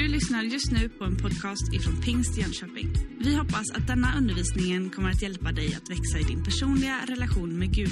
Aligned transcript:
Du 0.00 0.08
lyssnar 0.08 0.42
just 0.42 0.72
nu 0.72 0.88
på 0.88 1.04
en 1.04 1.16
podcast 1.16 1.74
ifrån 1.74 2.00
Pingst 2.02 2.38
Jönköping. 2.38 2.92
Vi 3.18 3.36
hoppas 3.36 3.70
att 3.70 3.86
denna 3.86 4.16
undervisning 4.18 4.90
kommer 4.90 5.10
att 5.10 5.22
hjälpa 5.22 5.52
dig 5.52 5.74
att 5.74 5.90
växa 5.90 6.18
i 6.18 6.22
din 6.22 6.44
personliga 6.44 7.00
relation 7.06 7.58
med 7.58 7.74
Gud. 7.74 7.90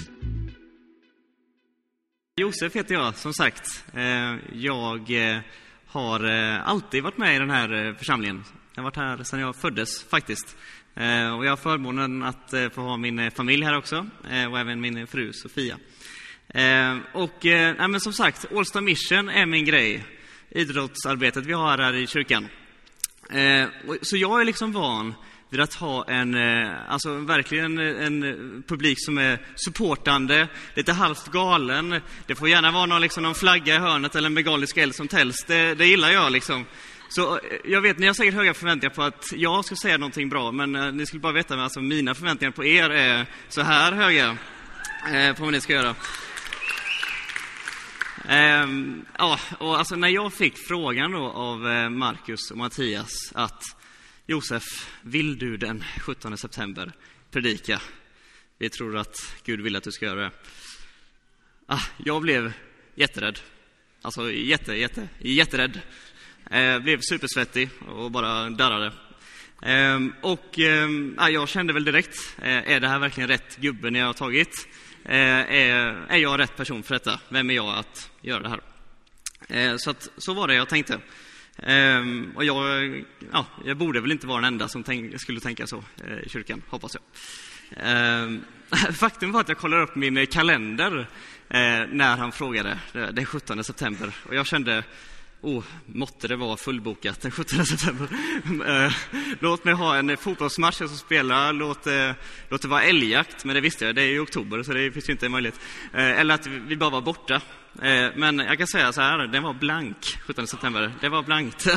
Josef 2.37 2.77
heter 2.77 2.95
jag, 2.95 3.15
som 3.15 3.35
sagt. 3.35 3.85
Eh, 3.95 4.35
jag 4.53 5.11
eh, 5.11 5.41
har 5.87 6.25
eh, 6.25 6.69
alltid 6.69 7.03
varit 7.03 7.19
med 7.19 7.37
i 7.37 7.39
den 7.39 7.51
här 7.51 7.95
församlingen. 7.99 8.45
Jag 8.75 8.83
har 8.83 8.91
varit 8.91 8.97
här 8.97 9.25
sedan 9.25 9.41
jag 9.41 9.57
föddes, 9.57 10.05
faktiskt. 10.05 10.57
Och 11.37 11.47
jag 11.47 11.51
har 11.51 11.57
förmånen 11.57 12.23
att 12.23 12.55
få 12.73 12.81
ha 12.81 12.97
min 12.97 13.31
familj 13.31 13.65
här 13.65 13.79
också, 13.79 14.07
och 14.51 14.59
även 14.59 14.81
min 14.81 15.07
fru 15.07 15.33
Sofia. 15.33 15.79
Och 17.13 17.39
nej, 17.45 17.89
men 17.89 18.01
som 18.01 18.13
sagt, 18.13 18.53
Allstar 18.57 18.81
Mission 18.81 19.29
är 19.29 19.47
min 19.47 19.65
grej. 19.65 20.18
Idrottsarbetet 20.51 21.47
vi 21.47 21.53
har 21.53 21.79
här 21.79 21.95
i 21.95 22.07
kyrkan. 22.07 22.49
Eh, 23.31 23.69
så 24.03 24.17
jag 24.17 24.41
är 24.41 24.45
liksom 24.45 24.73
van 24.73 25.15
vid 25.51 25.61
att 25.61 25.75
ha 25.75 26.05
en, 26.09 26.35
eh, 26.35 26.71
alltså 26.89 27.15
verkligen 27.15 27.79
en 27.79 28.63
publik 28.67 28.97
som 29.01 29.19
är 29.19 29.39
supportande, 29.55 30.49
lite 30.75 30.93
halvt 30.93 31.29
galen. 31.29 32.01
Det 32.27 32.35
får 32.35 32.49
gärna 32.49 32.71
vara 32.71 32.87
någon, 32.87 33.01
liksom, 33.01 33.23
någon 33.23 33.35
flagga 33.35 33.75
i 33.75 33.79
hörnet 33.79 34.15
eller 34.15 34.27
en 34.27 34.35
bengalisk 34.35 34.77
eld 34.77 34.95
som 34.95 35.09
tälls. 35.09 35.45
Det, 35.45 35.75
det 35.75 35.87
gillar 35.87 36.11
jag 36.11 36.33
liksom. 36.33 36.65
Så 37.09 37.35
eh, 37.37 37.41
jag 37.65 37.81
vet, 37.81 37.99
ni 37.99 38.07
har 38.07 38.15
säkert 38.15 38.35
höga 38.35 38.55
förväntningar 38.55 38.95
på 38.95 39.03
att 39.03 39.33
jag 39.33 39.65
ska 39.65 39.77
säga 39.77 39.99
någonting 39.99 40.29
bra, 40.29 40.53
men 40.53 40.77
eh, 40.77 40.93
ni 40.93 41.07
skulle 41.07 41.21
bara 41.21 41.33
veta 41.33 41.55
att 41.55 41.61
alltså, 41.61 41.81
mina 41.81 42.15
förväntningar 42.15 42.53
på 42.53 42.65
er 42.65 42.91
är 42.91 43.27
så 43.49 43.63
här 43.63 43.93
höga 43.93 44.37
eh, 45.15 45.37
på 45.37 45.45
vad 45.45 45.53
ni 45.53 45.61
ska 45.61 45.73
göra. 45.73 45.95
Ehm, 48.31 49.05
ja, 49.19 49.41
och 49.59 49.79
alltså 49.79 49.97
när 49.97 50.09
jag 50.09 50.33
fick 50.33 50.55
frågan 50.69 51.13
då 51.13 51.25
av 51.25 51.69
eh, 51.69 51.91
Marcus 51.91 52.51
och 52.51 52.57
Mattias 52.57 53.33
att 53.35 53.63
Josef, 54.27 54.63
vill 55.03 55.39
du 55.39 55.57
den 55.57 55.85
17 56.01 56.39
september 56.39 56.93
predika? 57.31 57.81
Vi 58.59 58.71
tror 58.71 58.97
att 58.97 59.35
Gud 59.45 59.61
vill 59.61 59.77
att 59.77 59.83
du 59.83 59.93
ska 59.93 60.07
göra 60.07 60.21
det. 60.21 60.31
Ah, 61.67 61.83
jag 61.97 62.23
blev 62.23 62.53
jätterädd. 62.95 63.39
Alltså 64.03 64.33
jätte, 64.33 64.75
jätte, 64.75 65.09
jätterädd. 65.19 65.81
Ehm, 66.51 66.83
blev 66.83 67.01
supersvettig 67.01 67.71
och 67.89 68.11
bara 68.11 68.51
darrade. 68.51 68.93
Ehm, 69.63 70.15
och 70.23 70.59
ehm, 70.59 71.17
jag 71.19 71.49
kände 71.49 71.73
väl 71.73 71.85
direkt, 71.85 72.37
eh, 72.43 72.73
är 72.73 72.81
det 72.81 72.89
här 72.89 72.99
verkligen 72.99 73.29
rätt 73.29 73.57
gubbe 73.57 73.91
ni 73.91 74.01
har 74.01 74.13
tagit? 74.13 74.69
Eh, 75.09 75.53
är, 75.55 76.07
är 76.09 76.17
jag 76.17 76.39
rätt 76.39 76.57
person 76.57 76.83
för 76.83 76.95
detta? 76.95 77.21
Vem 77.29 77.51
är 77.51 77.55
jag 77.55 77.79
att 77.79 78.11
göra 78.21 78.43
det 78.43 78.49
här? 78.49 78.61
Eh, 79.49 79.77
så, 79.77 79.91
att, 79.91 80.09
så 80.17 80.35
var 80.35 80.49
det 80.49 80.55
jag 80.55 80.69
tänkte. 80.69 81.01
Ehm, 81.63 82.33
och 82.37 82.45
jag, 82.45 83.05
ja, 83.33 83.47
jag 83.65 83.77
borde 83.77 84.01
väl 84.01 84.13
inte 84.13 84.27
vara 84.27 84.41
den 84.41 84.53
enda 84.53 84.69
som 84.69 84.83
tänk, 84.83 85.21
skulle 85.21 85.41
tänka 85.41 85.67
så 85.67 85.85
eh, 86.05 86.19
i 86.19 86.29
kyrkan, 86.29 86.63
hoppas 86.69 86.95
jag. 86.95 87.03
Ehm, 87.85 88.45
faktum 88.93 89.33
var 89.33 89.41
att 89.41 89.49
jag 89.49 89.59
kollade 89.59 89.83
upp 89.83 89.97
min 89.97 90.27
kalender 90.27 91.07
när 91.93 92.17
han 92.17 92.33
frågade, 92.33 92.79
den 92.93 93.25
17 93.25 93.65
september. 93.65 94.15
Och 94.29 94.35
jag 94.35 94.47
kände, 94.47 94.85
oh, 95.41 95.65
måtte 95.87 96.29
det 96.29 96.37
vara 96.37 96.57
fullbokat 96.57 97.21
den 97.21 97.31
17 97.31 97.67
september. 97.67 98.09
Eh, 98.67 98.93
låt 99.41 99.65
mig 99.65 99.75
ha 99.75 99.97
en 99.97 100.17
fotbollsmatch 100.17 100.81
jag 100.81 100.91
ska 100.91 100.99
spela, 100.99 101.53
låt, 101.53 101.87
eh, 101.87 102.11
låt 102.49 102.63
det 102.63 102.69
vara 102.69 102.83
älgjakt, 102.83 103.45
men 103.45 103.55
det 103.55 103.61
visste 103.61 103.85
jag, 103.85 103.95
det 103.95 104.03
är 104.03 104.07
ju 104.07 104.21
oktober 104.21 104.63
så 104.63 104.73
det 104.73 104.93
finns 104.93 105.09
ju 105.09 105.13
inte 105.13 105.29
möjligt. 105.29 105.61
möjlighet. 105.93 106.17
Eh, 106.17 106.21
eller 106.21 106.35
att 106.35 106.47
vi 106.47 106.77
bara 106.77 106.91
var 106.91 107.01
borta. 107.01 107.41
Men 108.15 108.39
jag 108.39 108.59
kan 108.59 108.67
säga 108.67 108.93
så 108.93 109.01
här, 109.01 109.27
den 109.27 109.43
var 109.43 109.55
blank 109.55 110.19
17 110.27 110.47
september. 110.47 110.93
Det 111.01 111.09
var 111.09 111.23
blankt. 111.23 111.63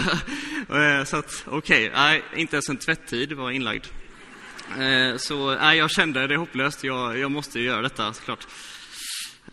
Så 1.05 1.17
att, 1.17 1.43
okej, 1.47 1.91
nej, 1.93 2.23
inte 2.35 2.55
ens 2.55 2.69
en 2.69 2.77
tvätttid 2.77 3.33
var 3.33 3.51
inlagd. 3.51 3.85
Så 5.17 5.55
nej, 5.55 5.77
jag 5.77 5.91
kände 5.91 6.27
det 6.27 6.37
hopplöst, 6.37 6.83
jag, 6.83 7.17
jag 7.17 7.31
måste 7.31 7.59
ju 7.59 7.65
göra 7.65 7.81
detta 7.81 8.13
såklart. 8.13 8.47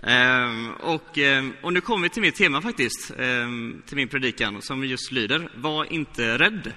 Ehm, 0.02 0.70
och, 0.70 1.18
ehm, 1.18 1.54
och 1.60 1.72
nu 1.72 1.80
kommer 1.80 2.02
vi 2.02 2.08
till 2.08 2.22
mitt 2.22 2.36
tema 2.36 2.62
faktiskt, 2.62 3.12
ehm, 3.18 3.82
till 3.86 3.96
min 3.96 4.08
predikan 4.08 4.62
som 4.62 4.84
just 4.84 5.12
lyder 5.12 5.48
Var 5.54 5.92
inte 5.92 6.38
rädd. 6.38 6.72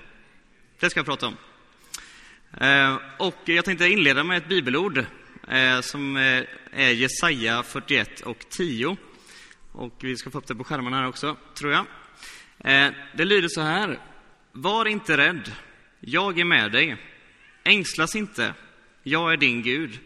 Det 0.80 0.90
ska 0.90 1.00
jag 1.00 1.06
prata 1.06 1.28
om. 1.28 1.38
Ehm, 2.58 2.98
och 3.20 3.36
jag 3.46 3.66
tänkte 3.66 3.88
inleda 3.88 4.24
med 4.24 4.38
ett 4.38 4.48
bibelord 4.48 5.06
eh, 5.48 5.82
som 5.82 6.18
eh, 6.18 6.44
är 6.72 6.90
Jesaja 6.90 7.64
41 7.64 8.22
och 8.22 8.40
10. 8.50 8.98
Och 9.72 9.96
vi 10.00 10.18
ska 10.18 10.32
få 10.32 10.38
upp 10.38 10.48
det 10.48 10.56
på 10.56 10.64
skärmen 10.64 10.94
här 10.94 11.08
också, 11.08 11.38
tror 11.56 11.72
jag. 11.72 11.86
Ehm, 12.60 12.94
det 13.18 13.26
lyder 13.26 13.48
så 13.48 13.62
här. 13.62 14.00
Var 14.52 14.86
inte 14.86 15.18
rädd, 15.18 15.52
jag 16.00 16.40
är 16.40 16.46
med 16.46 16.72
dig. 16.72 16.98
Ängslas 17.64 18.16
inte, 18.16 18.54
jag 19.04 19.34
är 19.34 19.38
din 19.38 19.62
Gud. 19.62 20.00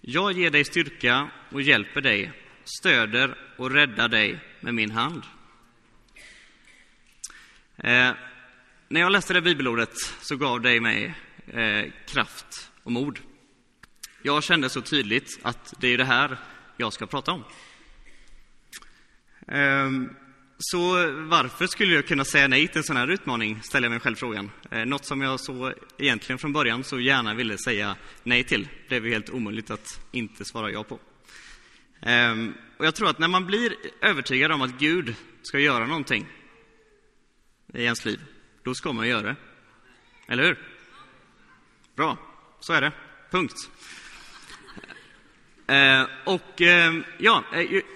Jag 0.00 0.32
ger 0.32 0.50
dig 0.50 0.64
styrka 0.64 1.30
och 1.50 1.62
hjälper 1.62 2.00
dig, 2.00 2.32
stöder 2.78 3.38
och 3.56 3.70
räddar 3.70 4.08
dig 4.08 4.38
med 4.60 4.74
min 4.74 4.90
hand. 4.90 5.22
Eh, 7.76 8.12
när 8.88 9.00
jag 9.00 9.12
läste 9.12 9.32
det 9.32 9.42
bibelordet 9.42 9.94
så 10.20 10.36
gav 10.36 10.60
det 10.60 10.80
mig 10.80 11.14
eh, 11.46 11.92
kraft 12.06 12.70
och 12.82 12.92
mod. 12.92 13.18
Jag 14.22 14.44
kände 14.44 14.70
så 14.70 14.80
tydligt 14.80 15.38
att 15.42 15.74
det 15.80 15.88
är 15.88 15.98
det 15.98 16.04
här 16.04 16.36
jag 16.76 16.92
ska 16.92 17.06
prata 17.06 17.32
om. 17.32 17.44
Ehm, 19.48 20.16
så 20.58 21.10
varför 21.12 21.66
skulle 21.66 21.94
jag 21.94 22.06
kunna 22.06 22.24
säga 22.24 22.48
nej 22.48 22.68
till 22.68 22.78
en 22.78 22.84
sån 22.84 22.96
här 22.96 23.08
utmaning, 23.08 23.62
ställer 23.62 23.84
jag 23.84 23.90
mig 23.90 24.00
själv 24.00 24.16
frågan. 24.16 24.50
Eh, 24.70 24.84
något 24.84 25.04
som 25.04 25.20
jag 25.20 25.40
så 25.40 25.72
egentligen 25.98 26.38
från 26.38 26.52
början 26.52 26.84
så 26.84 27.00
gärna 27.00 27.34
ville 27.34 27.58
säga 27.58 27.96
nej 28.22 28.44
till, 28.44 28.68
blev 28.88 29.06
ju 29.06 29.12
helt 29.12 29.30
omöjligt 29.30 29.70
att 29.70 30.00
inte 30.12 30.44
svara 30.44 30.70
ja 30.70 30.84
på. 30.84 30.98
Ehm, 32.02 32.54
och 32.76 32.86
jag 32.86 32.94
tror 32.94 33.08
att 33.08 33.18
när 33.18 33.28
man 33.28 33.46
blir 33.46 33.74
övertygad 34.00 34.52
om 34.52 34.62
att 34.62 34.78
Gud 34.78 35.14
ska 35.42 35.58
göra 35.58 35.86
någonting 35.86 36.26
i 37.74 37.82
ens 37.82 38.04
liv, 38.04 38.20
då 38.62 38.74
ska 38.74 38.92
man 38.92 39.08
göra 39.08 39.22
det. 39.22 39.36
Eller 40.28 40.42
hur? 40.42 40.58
Bra, 41.96 42.16
så 42.60 42.72
är 42.72 42.80
det. 42.80 42.92
Punkt. 43.30 43.70
Ehm, 45.66 45.76
ehm, 45.76 46.00
eh, 46.00 46.08
och 46.24 46.62
eh, 46.62 46.94
ja, 47.18 47.44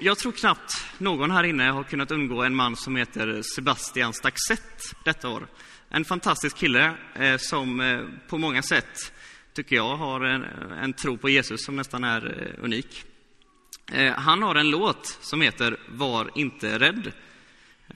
jag 0.01 0.19
tror 0.19 0.33
knappt 0.33 0.87
någon 0.99 1.31
här 1.31 1.45
inne 1.45 1.65
har 1.65 1.85
kunnat 1.85 2.11
undgå 2.11 2.43
en 2.43 2.55
man 2.55 2.77
som 2.77 2.97
heter 2.97 3.43
Sebastian 3.55 4.13
Staxett 4.13 4.95
detta 5.05 5.29
år. 5.29 5.47
En 5.89 6.05
fantastisk 6.05 6.57
kille 6.57 6.95
eh, 7.15 7.37
som 7.37 7.81
eh, 7.81 8.01
på 8.29 8.39
många 8.39 8.63
sätt, 8.63 9.13
tycker 9.53 9.77
jag, 9.77 9.97
har 9.97 10.21
en, 10.21 10.45
en 10.73 10.93
tro 10.93 11.17
på 11.17 11.29
Jesus 11.29 11.65
som 11.65 11.77
nästan 11.77 12.05
är 12.05 12.43
eh, 12.43 12.65
unik. 12.65 13.05
Eh, 13.93 14.13
han 14.13 14.43
har 14.43 14.55
en 14.55 14.71
låt 14.71 15.07
som 15.07 15.41
heter 15.41 15.77
Var 15.89 16.31
inte 16.35 16.79
rädd. 16.79 17.13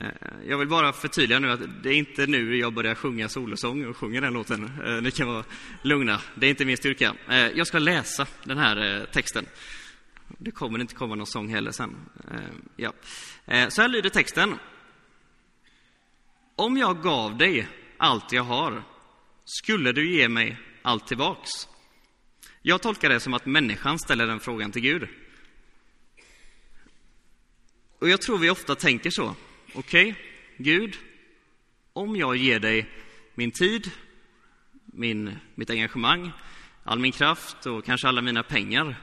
Eh, 0.00 0.06
jag 0.46 0.58
vill 0.58 0.68
bara 0.68 0.92
förtydliga 0.92 1.38
nu 1.38 1.50
att 1.50 1.60
det 1.82 1.88
är 1.88 1.94
inte 1.94 2.26
nu 2.26 2.56
jag 2.56 2.72
börjar 2.72 2.94
sjunga 2.94 3.28
solosång 3.28 3.86
och 3.86 3.96
sjunger 3.96 4.20
den 4.20 4.32
låten. 4.32 4.70
Eh, 4.86 5.02
ni 5.02 5.10
kan 5.10 5.28
vara 5.28 5.44
lugna, 5.82 6.20
det 6.34 6.46
är 6.46 6.50
inte 6.50 6.64
min 6.64 6.76
styrka. 6.76 7.14
Jag 7.54 7.66
ska 7.66 7.78
läsa 7.78 8.26
den 8.44 8.58
här 8.58 9.06
texten. 9.12 9.46
Det 10.38 10.50
kommer 10.50 10.78
inte 10.78 10.94
komma 10.94 11.14
någon 11.14 11.26
sång 11.26 11.48
heller 11.48 11.70
sen. 11.70 11.96
Ja. 12.76 12.92
Så 13.68 13.82
här 13.82 13.88
lyder 13.88 14.10
texten. 14.10 14.54
Om 16.56 16.76
jag 16.76 17.02
gav 17.02 17.38
dig 17.38 17.68
allt 17.96 18.32
jag 18.32 18.42
har, 18.42 18.82
skulle 19.44 19.92
du 19.92 20.10
ge 20.16 20.28
mig 20.28 20.56
allt 20.82 21.06
tillbaks? 21.06 21.50
Jag 22.62 22.82
tolkar 22.82 23.08
det 23.08 23.20
som 23.20 23.34
att 23.34 23.46
människan 23.46 23.98
ställer 23.98 24.26
den 24.26 24.40
frågan 24.40 24.72
till 24.72 24.82
Gud. 24.82 25.08
Och 27.98 28.08
jag 28.08 28.20
tror 28.20 28.38
vi 28.38 28.50
ofta 28.50 28.74
tänker 28.74 29.10
så. 29.10 29.34
Okej, 29.74 30.14
Gud, 30.56 30.96
om 31.92 32.16
jag 32.16 32.36
ger 32.36 32.60
dig 32.60 32.90
min 33.34 33.50
tid, 33.50 33.90
min, 34.84 35.38
mitt 35.54 35.70
engagemang, 35.70 36.32
all 36.84 36.98
min 36.98 37.12
kraft 37.12 37.66
och 37.66 37.84
kanske 37.84 38.08
alla 38.08 38.22
mina 38.22 38.42
pengar, 38.42 38.96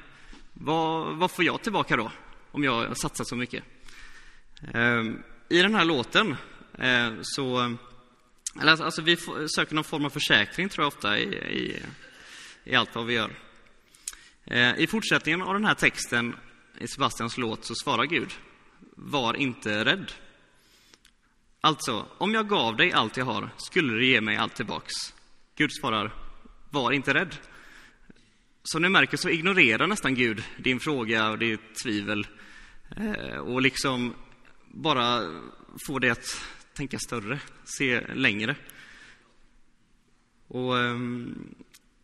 vad, 0.53 1.15
vad 1.15 1.31
får 1.31 1.45
jag 1.45 1.61
tillbaka 1.61 1.97
då? 1.97 2.11
Om 2.51 2.63
jag 2.63 2.71
har 2.71 2.93
satsat 2.93 3.27
så 3.27 3.35
mycket? 3.35 3.63
Ehm, 4.73 5.23
I 5.49 5.61
den 5.61 5.75
här 5.75 5.85
låten 5.85 6.35
eh, 6.77 7.13
så... 7.21 7.77
Eller 8.61 8.71
alltså, 8.71 8.85
alltså 8.85 9.01
vi 9.01 9.17
söker 9.55 9.75
någon 9.75 9.83
form 9.83 10.05
av 10.05 10.09
försäkring, 10.09 10.69
tror 10.69 10.83
jag 10.83 10.87
ofta, 10.87 11.19
i, 11.19 11.23
i, 11.33 11.79
i 12.63 12.75
allt 12.75 12.95
vad 12.95 13.05
vi 13.05 13.13
gör. 13.13 13.31
Eh, 14.45 14.79
I 14.79 14.87
fortsättningen 14.87 15.41
av 15.41 15.53
den 15.53 15.65
här 15.65 15.75
texten 15.75 16.35
i 16.77 16.87
Sebastians 16.87 17.37
låt 17.37 17.65
så 17.65 17.75
svarar 17.75 18.05
Gud, 18.05 18.33
var 18.95 19.33
inte 19.33 19.85
rädd. 19.85 20.11
Alltså, 21.61 22.05
om 22.17 22.33
jag 22.33 22.49
gav 22.49 22.75
dig 22.75 22.91
allt 22.91 23.17
jag 23.17 23.25
har, 23.25 23.49
skulle 23.57 23.93
du 23.93 24.05
ge 24.05 24.21
mig 24.21 24.37
allt 24.37 24.55
tillbaks. 24.55 24.93
Gud 25.55 25.69
svarar, 25.79 26.13
var 26.69 26.91
inte 26.91 27.13
rädd. 27.13 27.35
Som 28.63 28.81
ni 28.81 28.89
märker 28.89 29.17
så 29.17 29.29
ignorerar 29.29 29.87
nästan 29.87 30.15
Gud 30.15 30.43
din 30.57 30.79
fråga 30.79 31.29
och 31.29 31.37
ditt 31.37 31.75
tvivel 31.83 32.27
eh, 32.97 33.37
och 33.37 33.61
liksom 33.61 34.13
bara 34.67 35.21
får 35.87 35.99
dig 35.99 36.09
att 36.09 36.41
tänka 36.73 36.99
större, 36.99 37.39
se 37.63 38.01
längre. 38.13 38.55
Och 40.47 40.73
um, 40.73 41.55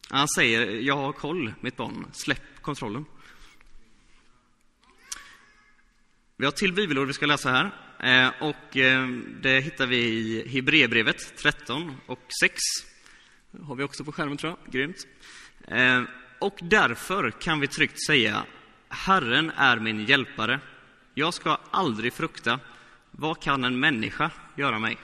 han 0.09 0.27
säger, 0.27 0.67
jag 0.67 0.97
har 0.97 1.13
koll 1.13 1.53
mitt 1.61 1.77
barn, 1.77 2.05
släpp 2.11 2.61
kontrollen. 2.61 3.05
Vi 6.41 6.45
har 6.45 6.51
till 6.51 6.73
bibelord 6.73 7.07
vi 7.07 7.13
ska 7.13 7.25
läsa 7.25 7.51
här. 7.51 7.71
Eh, 7.99 8.31
och 8.39 8.77
eh, 8.77 9.07
det 9.41 9.59
hittar 9.59 9.87
vi 9.87 9.97
i 9.97 10.49
Hebreerbrevet 10.49 11.37
13 11.37 11.95
och 12.05 12.19
6. 12.41 12.61
Det 13.51 13.63
har 13.63 13.75
vi 13.75 13.83
också 13.83 14.03
på 14.03 14.11
skärmen 14.11 14.37
tror 14.37 14.57
jag. 14.63 14.73
Grymt. 14.73 15.07
Eh, 15.67 16.03
och 16.39 16.59
därför 16.61 17.31
kan 17.31 17.59
vi 17.59 17.67
tryggt 17.67 18.05
säga 18.05 18.43
Herren 18.89 19.51
är 19.55 19.79
min 19.79 20.05
hjälpare. 20.05 20.59
Jag 21.13 21.33
ska 21.33 21.57
aldrig 21.71 22.13
frukta. 22.13 22.59
Vad 23.11 23.41
kan 23.41 23.63
en 23.63 23.79
människa 23.79 24.31
göra 24.57 24.79
mig? 24.79 24.97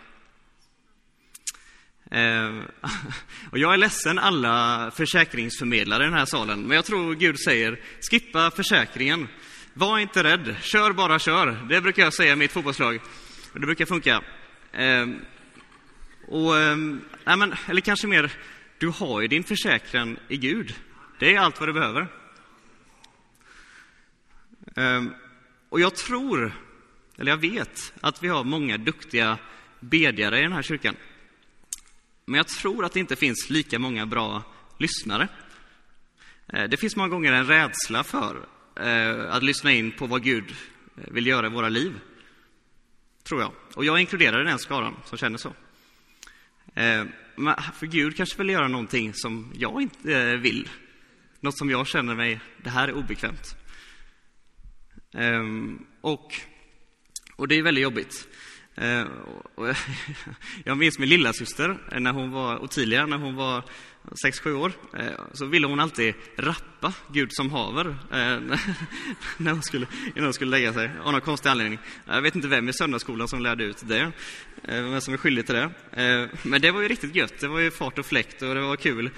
och 3.52 3.58
jag 3.58 3.74
är 3.74 3.78
ledsen 3.78 4.20
alla 4.20 4.92
försäkringsförmedlare 4.96 6.04
i 6.04 6.06
den 6.06 6.18
här 6.18 6.26
salen, 6.26 6.62
men 6.62 6.76
jag 6.76 6.86
tror 6.86 7.16
Gud 7.16 7.40
säger 7.40 7.80
skippa 8.12 8.52
försäkringen. 8.52 9.28
Var 9.78 10.00
inte 10.00 10.24
rädd, 10.24 10.56
kör 10.62 10.92
bara 10.92 11.20
kör. 11.20 11.66
Det 11.70 11.82
brukar 11.82 12.04
jag 12.04 12.14
säga 12.14 12.34
i 12.34 12.36
mitt 12.36 12.52
fotbollslag. 12.52 13.00
Det 13.54 13.60
brukar 13.60 13.86
funka. 13.86 14.24
Ehm, 14.72 15.20
och, 16.28 16.58
ehm, 16.58 17.02
nej 17.26 17.38
men, 17.38 17.56
eller 17.68 17.82
kanske 17.82 18.08
mer, 18.08 18.32
du 18.78 18.88
har 18.88 19.22
ju 19.22 19.28
din 19.28 19.44
försäkran 19.44 20.20
i 20.28 20.38
Gud. 20.38 20.76
Det 21.20 21.36
är 21.36 21.40
allt 21.40 21.60
vad 21.60 21.70
du 21.70 21.74
behöver. 21.74 22.08
Ehm, 24.76 25.14
och 25.70 25.80
jag 25.80 25.96
tror, 25.96 26.52
eller 27.18 27.32
jag 27.32 27.38
vet, 27.38 27.94
att 28.02 28.24
vi 28.24 28.28
har 28.28 28.44
många 28.44 28.78
duktiga 28.78 29.38
bedjare 29.80 30.40
i 30.40 30.42
den 30.42 30.54
här 30.54 30.62
kyrkan. 30.62 30.96
Men 32.26 32.38
jag 32.38 32.48
tror 32.48 32.86
att 32.86 32.94
det 32.94 33.00
inte 33.00 33.16
finns 33.16 33.50
lika 33.50 33.80
många 33.80 34.06
bra 34.06 34.44
lyssnare. 34.80 35.28
Eh, 36.48 36.64
det 36.64 36.78
finns 36.78 36.96
många 36.96 37.10
gånger 37.10 37.32
en 37.32 37.48
rädsla 37.48 38.04
för 38.04 38.57
Eh, 38.80 39.36
att 39.36 39.44
lyssna 39.44 39.72
in 39.72 39.92
på 39.92 40.08
vad 40.08 40.24
Gud 40.24 40.56
eh, 40.98 41.14
vill 41.14 41.28
göra 41.28 41.48
i 41.48 41.50
våra 41.50 41.70
liv. 41.70 42.00
Tror 43.24 43.42
jag. 43.42 43.52
Och 43.74 43.86
jag 43.86 44.00
inkluderar 44.00 44.44
den 44.44 44.60
skaran 44.60 44.96
som 45.06 45.18
känner 45.18 45.38
så. 45.38 45.54
Eh, 46.76 47.06
för 47.74 47.86
Gud 47.86 48.18
kanske 48.18 48.38
vill 48.38 48.50
göra 48.50 48.68
någonting 48.68 49.14
som 49.14 49.54
jag 49.56 49.82
inte 49.82 50.38
vill. 50.38 50.70
Något 51.40 51.58
som 51.58 51.70
jag 51.70 51.88
känner 51.88 52.16
mig, 52.16 52.40
det 52.64 52.70
här 52.70 52.88
är 52.88 52.94
obekvämt. 52.94 53.56
Ehm, 55.14 55.86
och, 56.02 56.34
och 57.36 57.48
det 57.48 57.56
är 57.56 57.64
väldigt 57.64 57.84
jobbigt. 57.84 58.28
Eh, 58.78 59.06
jag 60.64 60.78
minns 60.78 61.00
min 61.00 61.10
lilla 61.10 61.34
syster 61.34 61.78
eh, 61.92 62.00
när 62.00 62.12
hon 62.12 62.32
var, 62.32 62.64
Ottilia, 62.64 63.06
när 63.06 63.18
hon 63.18 63.36
var 63.36 63.64
sex 64.22 64.40
sju 64.40 64.54
år, 64.54 64.72
eh, 64.98 65.12
så 65.34 65.46
ville 65.46 65.68
hon 65.68 65.80
alltid 65.80 66.14
rappa 66.38 66.94
Gud 67.12 67.30
som 67.32 67.52
haver 67.52 67.96
när 69.38 69.52
hon 69.52 69.62
skulle, 69.62 69.88
innan 70.16 70.24
hon 70.24 70.34
skulle 70.34 70.52
lägga 70.52 70.74
sig, 70.74 70.92
av 71.04 71.12
någon 71.12 71.22
konstig 71.22 71.50
anledning. 71.50 71.80
Jag 72.06 72.22
vet 72.22 72.36
inte 72.36 72.48
vem 72.48 72.70
i 72.70 72.74
söndagsskolan 72.74 73.28
som 73.28 73.42
lärde 73.42 73.64
ut 73.64 73.88
det, 73.88 74.12
vem 74.64 75.02
som 75.02 75.14
är 75.14 75.18
skyldig 75.18 75.46
till 75.46 75.56
det. 75.56 75.70
Men 76.44 76.62
det 76.62 76.72
var 76.72 76.82
ju 76.82 76.88
riktigt 76.88 77.16
gött, 77.16 77.40
det 77.40 77.48
var 77.48 77.60
ju 77.60 77.72
fart 77.72 78.00
och 78.00 78.06
fläkt 78.06 78.42
och 78.42 78.56
det 78.56 78.62
var 78.62 78.76
kul. 78.76 79.10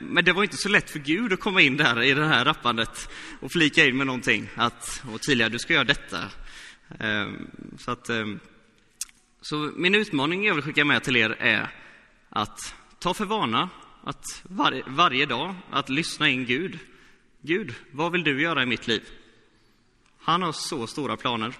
Men 0.00 0.24
det 0.24 0.32
var 0.32 0.42
inte 0.42 0.56
så 0.56 0.68
lätt 0.68 0.90
för 0.90 0.98
Gud 0.98 1.32
att 1.32 1.40
komma 1.40 1.60
in 1.60 1.76
där 1.76 2.02
i 2.02 2.14
det 2.14 2.26
här 2.26 2.44
rappandet 2.44 3.10
och 3.40 3.52
flika 3.52 3.86
in 3.86 3.96
med 3.96 4.06
någonting, 4.06 4.48
att 4.54 5.02
Ottilia, 5.14 5.48
du 5.48 5.58
ska 5.58 5.74
göra 5.74 5.84
detta. 5.84 6.18
Så 7.78 7.90
att 7.90 8.10
så 9.40 9.72
min 9.76 9.94
utmaning 9.94 10.44
jag 10.44 10.54
vill 10.54 10.64
skicka 10.64 10.84
med 10.84 11.04
till 11.04 11.16
er 11.16 11.36
är 11.38 11.74
att 12.28 12.74
ta 12.98 13.14
för 13.14 13.24
vana 13.24 13.68
att 14.04 14.42
var, 14.42 14.82
varje 14.86 15.26
dag 15.26 15.54
att 15.70 15.88
lyssna 15.88 16.28
in 16.28 16.44
Gud. 16.44 16.78
Gud, 17.40 17.74
vad 17.90 18.12
vill 18.12 18.24
du 18.24 18.42
göra 18.42 18.62
i 18.62 18.66
mitt 18.66 18.86
liv? 18.86 19.02
Han 20.18 20.42
har 20.42 20.52
så 20.52 20.86
stora 20.86 21.16
planer 21.16 21.54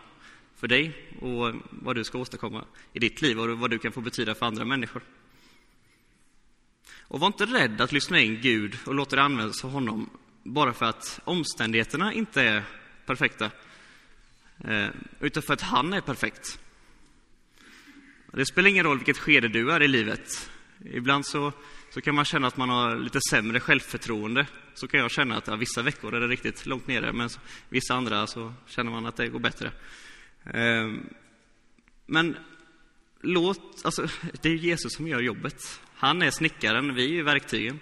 för 0.56 0.68
dig 0.68 1.08
och 1.20 1.54
vad 1.70 1.96
du 1.96 2.04
ska 2.04 2.18
åstadkomma 2.18 2.64
i 2.92 2.98
ditt 2.98 3.22
liv 3.22 3.40
och 3.40 3.58
vad 3.58 3.70
du 3.70 3.78
kan 3.78 3.92
få 3.92 4.00
betyda 4.00 4.34
för 4.34 4.46
andra 4.46 4.64
människor. 4.64 5.02
Och 7.00 7.20
var 7.20 7.26
inte 7.26 7.46
rädd 7.46 7.80
att 7.80 7.92
lyssna 7.92 8.20
in 8.20 8.40
Gud 8.40 8.76
och 8.86 8.94
låta 8.94 9.16
dig 9.16 9.24
användas 9.24 9.64
av 9.64 9.70
honom 9.70 10.10
bara 10.42 10.72
för 10.72 10.86
att 10.86 11.20
omständigheterna 11.24 12.12
inte 12.12 12.42
är 12.42 12.64
perfekta, 13.06 13.50
eh, 14.64 14.88
utan 15.20 15.42
för 15.42 15.54
att 15.54 15.60
han 15.60 15.92
är 15.92 16.00
perfekt. 16.00 16.58
Det 18.32 18.46
spelar 18.46 18.70
ingen 18.70 18.84
roll 18.84 18.98
vilket 18.98 19.18
skede 19.18 19.48
du 19.48 19.72
är 19.72 19.82
i 19.82 19.88
livet. 19.88 20.50
Ibland 20.84 21.26
så, 21.26 21.52
så 21.90 22.00
kan 22.00 22.14
man 22.14 22.24
känna 22.24 22.46
att 22.46 22.56
man 22.56 22.68
har 22.68 22.96
lite 22.96 23.20
sämre 23.30 23.60
självförtroende. 23.60 24.46
Så 24.74 24.88
kan 24.88 25.00
jag 25.00 25.10
känna 25.10 25.36
att 25.36 25.46
ja, 25.46 25.56
vissa 25.56 25.82
veckor 25.82 26.14
är 26.14 26.20
det 26.20 26.28
riktigt 26.28 26.66
långt 26.66 26.86
nere, 26.86 27.12
men 27.12 27.28
vissa 27.68 27.94
andra 27.94 28.26
så 28.26 28.54
känner 28.66 28.90
man 28.90 29.06
att 29.06 29.16
det 29.16 29.28
går 29.28 29.38
bättre. 29.38 29.72
Ehm, 30.44 31.06
men 32.06 32.36
låt, 33.20 33.84
alltså, 33.84 34.06
det 34.42 34.48
är 34.48 34.54
Jesus 34.54 34.92
som 34.92 35.08
gör 35.08 35.20
jobbet. 35.20 35.80
Han 35.94 36.22
är 36.22 36.30
snickaren, 36.30 36.94
vi 36.94 37.18
är 37.18 37.22
verktygen. 37.22 37.80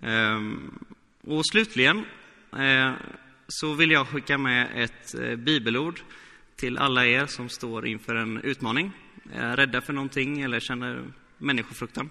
Ehm, 0.00 0.78
och 1.20 1.46
slutligen 1.46 2.04
eh, 2.58 2.92
så 3.48 3.74
vill 3.74 3.90
jag 3.90 4.08
skicka 4.08 4.38
med 4.38 4.84
ett 4.84 5.14
eh, 5.14 5.36
bibelord 5.36 6.00
till 6.62 6.78
alla 6.78 7.06
er 7.06 7.26
som 7.26 7.48
står 7.48 7.86
inför 7.86 8.14
en 8.14 8.40
utmaning, 8.40 8.92
är 9.32 9.56
rädda 9.56 9.80
för 9.80 9.92
någonting 9.92 10.40
eller 10.40 10.60
känner 10.60 11.12
människofruktan. 11.38 12.10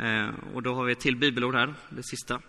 Eh, 0.00 0.28
och 0.54 0.62
då 0.62 0.74
har 0.74 0.84
vi 0.84 0.92
ett 0.92 1.00
till 1.00 1.16
bibelord 1.16 1.54
här, 1.54 1.74
det 1.90 2.02
sista, 2.02 2.40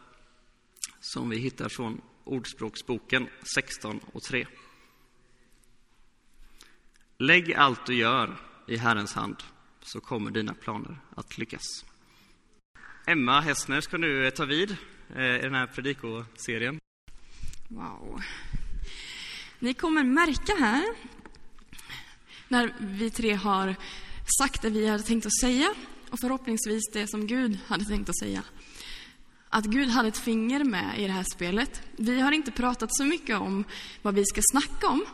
som 1.00 1.30
vi 1.30 1.38
hittar 1.38 1.70
från 1.70 2.02
Ordspråksboken 2.24 3.28
16 3.56 4.00
och 4.14 4.24
3. 4.24 4.48
Lägg 7.18 7.54
allt 7.54 7.86
du 7.86 7.96
gör 7.96 8.38
i 8.68 8.78
Herrens 8.78 9.14
hand, 9.14 9.36
så 9.82 10.02
kommer 10.02 10.32
dina 10.32 10.54
planer 10.54 10.98
att 11.16 11.38
lyckas. 11.38 11.86
Emma 13.08 13.42
Hessner, 13.42 13.82
ska 13.82 13.98
du 13.98 14.32
ta 14.32 14.46
vid 14.46 14.78
eh, 15.16 15.36
i 15.36 15.42
den 15.42 15.56
här 15.56 15.68
predikoserien? 15.68 16.80
Wow. 17.68 18.22
Ni 19.60 19.74
kommer 19.74 20.04
märka 20.04 20.56
här, 20.60 20.86
när 22.48 22.74
vi 22.80 23.10
tre 23.10 23.34
har 23.34 23.76
sagt 24.40 24.62
det 24.62 24.70
vi 24.70 24.88
hade 24.88 25.04
tänkt 25.04 25.26
att 25.26 25.40
säga 25.40 25.74
och 26.10 26.20
förhoppningsvis 26.20 26.84
det 26.94 27.08
som 27.08 27.28
Gud 27.28 27.60
hade 27.68 27.86
tänkt 27.86 28.10
att 28.10 28.20
säga. 28.20 28.44
Att 29.50 29.66
Gud 29.66 29.90
hade 29.90 30.08
ett 30.08 30.18
finger 30.18 30.64
med 30.64 31.00
i 31.00 31.08
det 31.08 31.14
här 31.14 31.26
spelet. 31.34 31.82
Vi 31.98 32.22
har 32.22 32.32
inte 32.32 32.52
pratat 32.52 32.90
så 32.96 33.04
mycket 33.06 33.38
om 33.38 33.64
vad 34.02 34.16
vi 34.16 34.26
ska 34.26 34.42
snacka 34.52 34.88
om. 34.88 35.06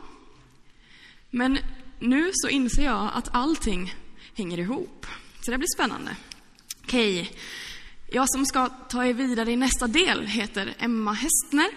Men 1.30 1.58
nu 1.98 2.30
så 2.34 2.48
inser 2.48 2.84
jag 2.84 3.10
att 3.14 3.34
allting 3.34 3.94
hänger 4.34 4.58
ihop. 4.58 5.06
Så 5.40 5.50
det 5.50 5.58
blir 5.58 5.74
spännande. 5.76 6.16
Okej, 6.84 7.30
jag 8.12 8.30
som 8.30 8.46
ska 8.46 8.68
ta 8.68 9.04
er 9.04 9.12
vidare 9.12 9.52
i 9.52 9.56
nästa 9.56 9.86
del 9.86 10.26
heter 10.26 10.74
Emma 10.78 11.12
Hästner 11.12 11.70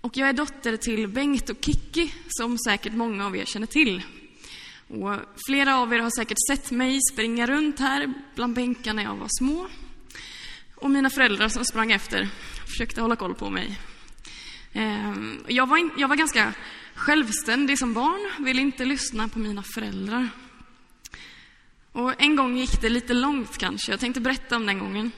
och 0.00 0.16
jag 0.16 0.28
är 0.28 0.32
dotter 0.32 0.76
till 0.76 1.08
Bengt 1.08 1.50
och 1.50 1.56
Kikki, 1.60 2.14
som 2.28 2.58
säkert 2.58 2.92
många 2.92 3.26
av 3.26 3.36
er 3.36 3.44
känner 3.44 3.66
till. 3.66 4.02
Och 4.88 5.16
flera 5.46 5.78
av 5.78 5.94
er 5.94 5.98
har 5.98 6.10
säkert 6.10 6.38
sett 6.50 6.70
mig 6.70 6.98
springa 7.12 7.46
runt 7.46 7.78
här 7.78 8.12
bland 8.34 8.54
bänkarna 8.54 9.02
när 9.02 9.08
jag 9.08 9.16
var 9.16 9.28
små. 9.38 9.68
Och 10.74 10.90
mina 10.90 11.10
föräldrar 11.10 11.48
som 11.48 11.64
sprang 11.64 11.92
efter 11.92 12.28
försökte 12.66 13.00
hålla 13.00 13.16
koll 13.16 13.34
på 13.34 13.50
mig. 13.50 13.78
Ehm, 14.72 15.44
jag 15.48 15.66
var, 15.66 15.76
in, 15.76 15.90
jag 15.96 16.08
var 16.08 16.16
ganska 16.16 16.54
självständig 16.94 17.78
som 17.78 17.94
barn, 17.94 18.44
ville 18.44 18.60
inte 18.60 18.84
lyssna 18.84 19.28
på 19.28 19.38
mina 19.38 19.62
föräldrar. 19.62 20.28
Och 21.92 22.22
en 22.22 22.36
gång 22.36 22.56
gick 22.56 22.80
det 22.80 22.88
lite 22.88 23.14
långt 23.14 23.58
kanske, 23.58 23.92
jag 23.92 24.00
tänkte 24.00 24.20
berätta 24.20 24.56
om 24.56 24.66
den 24.66 24.78
gången. 24.78 25.12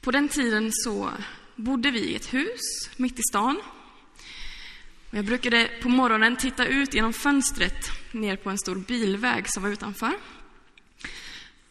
På 0.00 0.10
den 0.10 0.28
tiden 0.28 0.70
så 0.72 1.10
bodde 1.56 1.90
vi 1.90 2.00
i 2.00 2.16
ett 2.16 2.34
hus 2.34 2.90
mitt 2.96 3.18
i 3.18 3.22
stan. 3.30 3.60
Jag 5.10 5.24
brukade 5.24 5.70
på 5.82 5.88
morgonen 5.88 6.36
titta 6.36 6.66
ut 6.66 6.94
genom 6.94 7.12
fönstret 7.12 7.90
ner 8.12 8.36
på 8.36 8.50
en 8.50 8.58
stor 8.58 8.76
bilväg 8.76 9.44
som 9.48 9.62
var 9.62 9.70
utanför. 9.70 10.12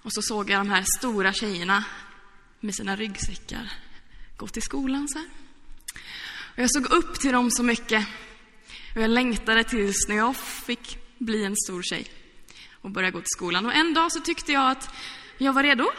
Och 0.02 0.14
så 0.14 0.22
såg 0.22 0.50
jag 0.50 0.60
de 0.60 0.70
här 0.70 0.86
stora 0.98 1.34
tjejerna 1.34 1.84
med 2.60 2.76
sina 2.76 2.96
ryggsäckar 2.96 3.72
gå 4.38 4.48
till 4.48 4.62
skolan 4.62 5.08
så 5.08 5.20
här. 5.20 5.28
Och 6.54 6.60
jag 6.60 6.72
såg 6.72 6.86
upp 6.86 7.20
till 7.20 7.32
dem 7.32 7.52
så 7.52 7.64
mycket. 7.64 8.08
Och 8.96 9.02
jag 9.02 9.10
längtade 9.10 9.64
tills 9.64 10.08
när 10.08 10.16
jag 10.16 10.36
fick 10.36 10.98
bli 11.18 11.46
en 11.46 11.56
stor 11.56 11.82
tjej 11.84 12.08
och 12.72 12.92
börja 12.92 13.12
gå 13.12 13.20
till 13.20 13.36
skolan. 13.38 13.66
Och 13.66 13.74
en 13.74 13.94
dag 13.94 14.12
så 14.12 14.20
tyckte 14.20 14.52
jag 14.52 14.72
att 14.72 14.90
jag 15.38 15.54
var 15.54 15.64
redo 15.64 15.92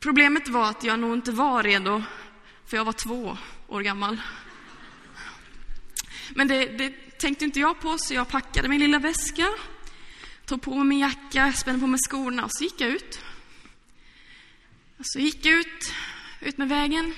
Problemet 0.00 0.48
var 0.48 0.70
att 0.70 0.84
jag 0.84 0.98
nog 0.98 1.14
inte 1.14 1.32
var 1.32 1.62
redo, 1.62 2.02
för 2.66 2.76
jag 2.76 2.84
var 2.84 2.92
två 2.92 3.36
år 3.68 3.80
gammal. 3.80 4.20
Men 6.30 6.48
det, 6.48 6.66
det 6.66 7.18
tänkte 7.18 7.44
inte 7.44 7.60
jag 7.60 7.80
på, 7.80 7.98
så 7.98 8.14
jag 8.14 8.28
packade 8.28 8.68
min 8.68 8.80
lilla 8.80 8.98
väska, 8.98 9.48
tog 10.46 10.62
på 10.62 10.74
mig 10.74 10.84
min 10.84 10.98
jacka, 10.98 11.52
spände 11.52 11.80
på 11.80 11.86
mig 11.86 12.00
skorna 12.08 12.44
och 12.44 12.50
så 12.52 12.64
gick 12.64 12.80
jag 12.80 12.90
ut. 12.90 13.20
Så 15.00 15.18
gick 15.18 15.46
jag 15.46 15.54
ut, 15.54 15.92
ut 16.40 16.58
med 16.58 16.68
vägen. 16.68 17.14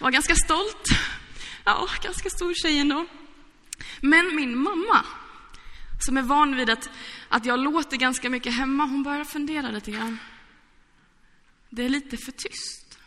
Var 0.00 0.10
ganska 0.10 0.34
stolt. 0.34 0.88
Ja, 1.64 1.88
ganska 2.02 2.30
stor 2.30 2.54
tjej 2.54 2.78
ändå. 2.78 3.06
Men 4.00 4.36
min 4.36 4.58
mamma, 4.58 5.04
som 6.06 6.16
är 6.16 6.22
van 6.22 6.56
vid 6.56 6.70
att, 6.70 6.90
att 7.28 7.46
jag 7.46 7.60
låter 7.60 7.96
ganska 7.96 8.30
mycket 8.30 8.54
hemma, 8.54 8.84
hon 8.84 9.02
började 9.02 9.24
fundera 9.24 9.70
lite 9.70 9.90
grann. 9.90 10.18
Det 11.76 11.84
är 11.84 11.88
lite 11.88 12.16
för 12.16 12.32
tyst. 12.32 12.98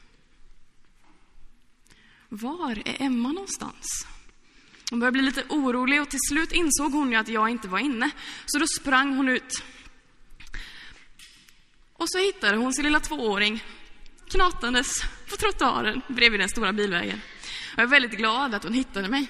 Var 2.30 2.72
är 2.72 3.02
Emma 3.02 3.32
någonstans? 3.32 4.08
Hon 4.90 5.00
började 5.00 5.12
bli 5.12 5.22
lite 5.22 5.44
orolig 5.50 6.02
och 6.02 6.10
till 6.10 6.20
slut 6.30 6.52
insåg 6.52 6.92
hon 6.92 7.12
ju 7.12 7.18
att 7.18 7.28
jag 7.28 7.50
inte 7.50 7.68
var 7.68 7.80
inne. 7.80 8.12
Så 8.46 8.60
då 8.60 8.68
sprang 8.68 9.16
hon 9.16 9.30
ut. 9.30 9.64
Och 11.94 12.10
så 12.10 12.18
hittade 12.18 12.58
hon 12.58 12.74
sin 12.74 12.84
lilla 12.84 13.00
tvååring 13.00 13.64
knatandes 14.28 15.04
på 15.30 15.38
trottoaren 15.38 16.02
bredvid 16.08 16.40
den 16.40 16.50
stora 16.50 16.74
bilvägen. 16.74 17.22
Jag 17.76 17.84
är 17.84 17.88
väldigt 17.88 18.18
glad 18.18 18.54
att 18.56 18.64
hon 18.64 18.74
hittade 18.74 19.10
mig. 19.10 19.28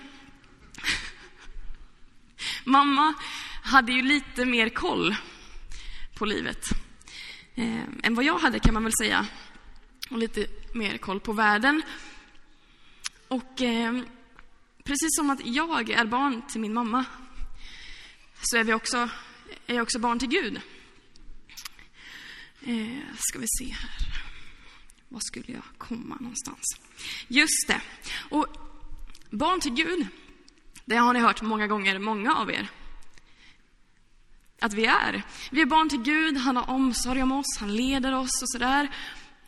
Mamma 2.64 3.14
hade 3.64 3.92
ju 3.92 4.02
lite 4.02 4.46
mer 4.46 4.70
koll 4.70 5.16
på 6.16 6.26
livet 6.26 6.89
eh, 7.60 7.84
än 8.04 8.16
vad 8.16 8.26
jag 8.26 8.38
hade 8.38 8.60
kan 8.60 8.74
man 8.74 8.84
väl 8.84 8.94
säga. 9.02 9.28
Och 10.10 10.18
lite 10.18 10.48
mer 10.74 10.98
koll 10.98 11.20
på 11.20 11.34
världen. 11.34 11.82
Och 13.28 13.62
eh, 13.62 14.02
precis 14.84 15.16
som 15.16 15.30
att 15.30 15.46
jag 15.46 15.90
är 15.90 16.06
barn 16.06 16.42
till 16.42 16.62
min 16.62 16.74
mamma 16.74 17.06
så 18.42 18.58
är, 18.58 18.64
vi 18.64 18.74
också, 18.74 19.10
är 19.68 19.76
jag 19.76 19.84
också 19.84 20.00
barn 20.00 20.20
till 20.20 20.30
Gud. 20.30 20.62
Eh, 22.62 22.98
ska 23.18 23.40
vi 23.40 23.46
se 23.60 23.66
här. 23.66 24.24
Var 25.10 25.20
skulle 25.20 25.54
jag 25.54 25.64
komma 25.78 26.18
någonstans? 26.20 26.66
Just 27.28 27.68
det. 27.68 27.82
Och 28.30 28.48
barn 29.30 29.60
till 29.60 29.74
Gud, 29.74 30.08
det 30.86 30.96
har 30.96 31.14
ni 31.14 31.20
hört 31.20 31.42
många 31.42 31.68
gånger, 31.68 32.00
många 32.00 32.36
av 32.36 32.52
er. 32.52 32.70
Att 34.62 34.74
vi 34.74 34.86
är. 34.86 35.24
Vi 35.52 35.62
är 35.62 35.66
barn 35.66 35.90
till 35.90 36.02
Gud, 36.02 36.38
han 36.38 36.56
har 36.56 36.70
omsorg 36.70 37.24
om 37.24 37.32
oss, 37.32 37.58
han 37.60 37.76
leder 37.76 38.14
oss 38.14 38.42
och 38.42 38.50
sådär. 38.50 38.90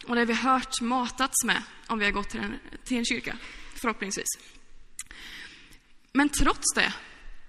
Och 0.08 0.16
det 0.16 0.22
har 0.22 0.26
vi 0.26 0.34
hört 0.34 0.82
matats 0.82 1.44
med 1.44 1.64
om 1.88 2.00
vi 2.00 2.06
har 2.06 2.12
gått 2.12 2.30
till 2.30 2.40
en, 2.40 2.60
till 2.84 2.98
en 2.98 3.06
kyrka, 3.06 3.38
förhoppningsvis. 3.76 4.28
Men 6.14 6.30
trots 6.30 6.74
det 6.76 6.94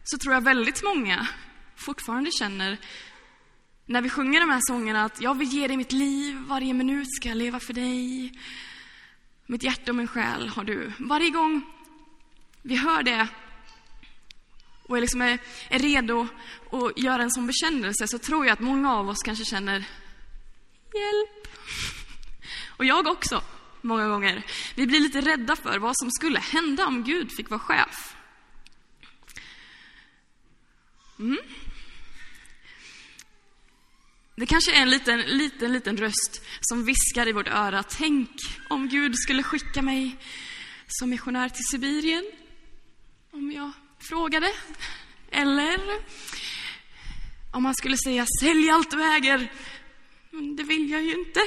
så 0.04 0.18
tror 0.18 0.34
jag 0.34 0.40
väldigt 0.40 0.82
många 0.82 1.26
fortfarande 1.76 2.30
känner 2.30 2.78
när 3.86 4.02
vi 4.02 4.10
sjunger 4.10 4.40
de 4.40 4.50
här 4.50 4.60
sångerna 4.62 5.04
att 5.04 5.20
jag 5.20 5.38
vill 5.38 5.48
ge 5.48 5.66
dig 5.68 5.76
mitt 5.76 5.92
liv, 5.92 6.36
varje 6.36 6.74
minut 6.74 7.08
ska 7.16 7.28
jag 7.28 7.38
leva 7.38 7.60
för 7.60 7.72
dig. 7.72 8.32
Mitt 9.46 9.62
hjärta 9.62 9.90
och 9.90 9.94
min 9.94 10.08
själ 10.08 10.48
har 10.48 10.64
du. 10.64 10.92
Varje 10.98 11.30
gång 11.30 11.62
vi 12.62 12.76
hör 12.76 13.02
det 13.02 13.28
och 14.92 14.98
är, 14.98 15.00
liksom 15.00 15.22
är, 15.22 15.38
är 15.68 15.78
redo 15.78 16.28
att 16.70 16.98
göra 16.98 17.22
en 17.22 17.30
sån 17.30 17.46
bekännelse 17.46 18.08
så 18.08 18.18
tror 18.18 18.46
jag 18.46 18.52
att 18.52 18.60
många 18.60 18.94
av 18.94 19.08
oss 19.08 19.22
kanske 19.24 19.44
känner 19.44 19.84
hjälp. 20.94 21.48
Och 22.76 22.84
jag 22.84 23.06
också, 23.06 23.42
många 23.80 24.08
gånger. 24.08 24.46
Vi 24.74 24.86
blir 24.86 25.00
lite 25.00 25.20
rädda 25.20 25.56
för 25.56 25.78
vad 25.78 25.92
som 25.96 26.10
skulle 26.10 26.40
hända 26.40 26.86
om 26.86 27.04
Gud 27.04 27.32
fick 27.32 27.50
vara 27.50 27.60
chef. 27.60 28.16
Mm. 31.18 31.38
Det 34.36 34.46
kanske 34.46 34.76
är 34.76 34.82
en 34.82 34.90
liten, 34.90 35.20
liten, 35.20 35.72
liten 35.72 35.96
röst 35.96 36.42
som 36.60 36.84
viskar 36.84 37.28
i 37.28 37.32
vårt 37.32 37.48
öra. 37.48 37.82
Tänk 37.82 38.30
om 38.68 38.88
Gud 38.88 39.18
skulle 39.18 39.42
skicka 39.42 39.82
mig 39.82 40.16
som 40.86 41.10
missionär 41.10 41.48
till 41.48 41.64
Sibirien. 41.64 42.24
Om 43.30 43.52
jag 43.52 43.72
frågade. 44.08 44.52
Eller 45.30 45.80
om 47.52 47.64
han 47.64 47.74
skulle 47.74 47.96
säga 47.96 48.26
sälj 48.40 48.70
allt 48.70 48.90
du 48.90 49.02
äger. 49.02 49.52
Men 50.30 50.56
det 50.56 50.62
vill 50.62 50.90
jag 50.90 51.02
ju 51.02 51.12
inte. 51.12 51.40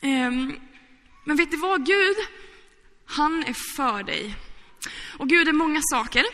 Ehm, 0.00 0.60
men 1.24 1.36
vet 1.36 1.50
du 1.50 1.56
vad? 1.56 1.86
Gud, 1.86 2.16
han 3.06 3.44
är 3.44 3.76
för 3.76 4.02
dig. 4.02 4.36
Och 5.18 5.28
Gud 5.28 5.48
är 5.48 5.52
många 5.52 5.80
saker. 5.82 6.24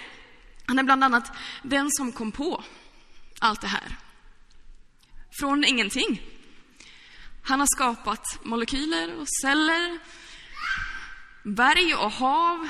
Han 0.67 0.79
är 0.79 0.83
bland 0.83 1.05
annat 1.05 1.33
den 1.63 1.91
som 1.91 2.13
kom 2.13 2.33
på 2.33 2.65
allt 3.39 3.61
det 3.61 3.67
här 3.67 3.97
från 5.41 5.65
ingenting. 5.65 6.23
Han 7.43 7.61
har 7.61 7.67
skapat 7.67 8.39
molekyler 8.43 9.21
och 9.21 9.27
celler, 9.43 9.99
berg 11.43 11.95
och 11.95 12.13
hav. 12.13 12.69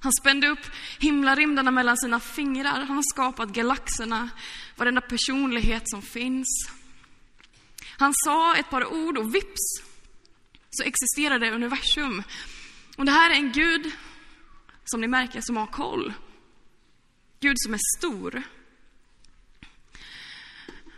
Han 0.00 0.12
spände 0.12 0.48
upp 0.48 0.66
himlarymderna 0.98 1.70
mellan 1.70 1.96
sina 1.96 2.20
fingrar. 2.20 2.84
Han 2.84 2.96
har 2.96 3.14
skapat 3.14 3.48
galaxerna, 3.48 4.30
varenda 4.76 5.00
personlighet 5.00 5.90
som 5.90 6.02
finns. 6.02 6.70
Han 7.98 8.12
sa 8.14 8.56
ett 8.56 8.70
par 8.70 8.84
ord 8.84 9.18
och 9.18 9.34
vips 9.34 9.82
så 10.70 10.82
existerade 10.82 11.50
universum. 11.50 12.22
Och 12.96 13.04
det 13.04 13.12
här 13.12 13.30
är 13.30 13.34
en 13.34 13.52
Gud, 13.52 13.92
som 14.84 15.00
ni 15.00 15.06
märker, 15.06 15.40
som 15.40 15.56
har 15.56 15.66
koll. 15.66 16.14
Gud 17.40 17.56
som 17.56 17.74
är 17.74 17.80
stor. 17.98 18.42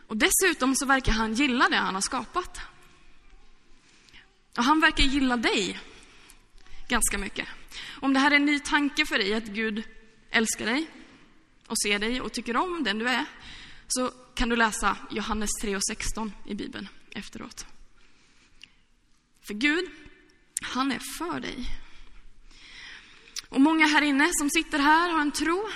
Och 0.09 0.17
dessutom 0.17 0.76
så 0.76 0.87
verkar 0.87 1.12
han 1.12 1.35
gilla 1.35 1.69
det 1.69 1.76
han 1.76 1.95
har 1.95 2.02
skapat. 2.02 2.61
Och 4.57 4.64
han 4.64 4.81
verkar 4.81 5.05
gilla 5.05 5.37
dig 5.37 5.81
ganska 6.88 7.19
mycket. 7.19 7.49
Om 8.00 8.12
det 8.12 8.20
här 8.20 8.30
är 8.30 8.37
en 8.37 8.44
ny 8.44 8.60
tanke 8.60 9.06
för 9.06 9.18
dig, 9.18 9.34
att 9.34 9.44
Gud 9.44 9.82
älskar 10.30 10.66
dig 10.66 10.87
och 11.66 11.78
ser 11.78 11.98
dig 11.98 12.20
och 12.20 12.32
tycker 12.32 12.56
om 12.56 12.84
den 12.84 12.98
du 12.98 13.08
är, 13.08 13.25
så 13.88 14.10
kan 14.34 14.48
du 14.48 14.56
läsa 14.56 14.96
Johannes 15.10 15.50
3 15.60 15.76
och 15.76 15.84
16 15.84 16.32
i 16.46 16.54
Bibeln 16.54 16.88
efteråt. 17.10 17.66
För 19.46 19.54
Gud, 19.54 19.90
han 20.62 20.92
är 20.92 21.00
för 21.18 21.40
dig. 21.40 21.66
Och 23.48 23.60
många 23.60 23.87
här 23.87 24.02
inne 24.02 24.30
som 24.32 24.50
sitter 24.50 24.78
här 24.78 25.10
har 25.10 25.20
en 25.20 25.32
tro. 25.32 25.68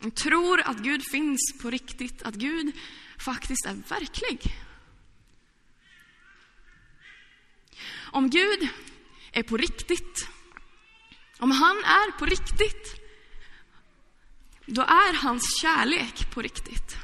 De 0.00 0.10
tror 0.10 0.60
att 0.60 0.78
Gud 0.78 1.04
finns 1.10 1.54
på 1.62 1.70
riktigt, 1.70 2.22
att 2.22 2.34
Gud 2.34 2.72
faktiskt 3.18 3.66
är 3.66 3.74
verklig. 3.88 4.54
Om 8.12 8.30
Gud 8.30 8.68
är 9.32 9.42
på 9.42 9.56
riktigt, 9.56 10.28
om 11.40 11.50
han 11.50 11.76
är 11.76 12.18
på 12.18 12.26
riktigt, 12.26 13.00
då 14.66 14.82
är 14.82 15.14
hans 15.14 15.60
kärlek 15.62 16.30
på 16.34 16.42
riktigt. 16.42 16.96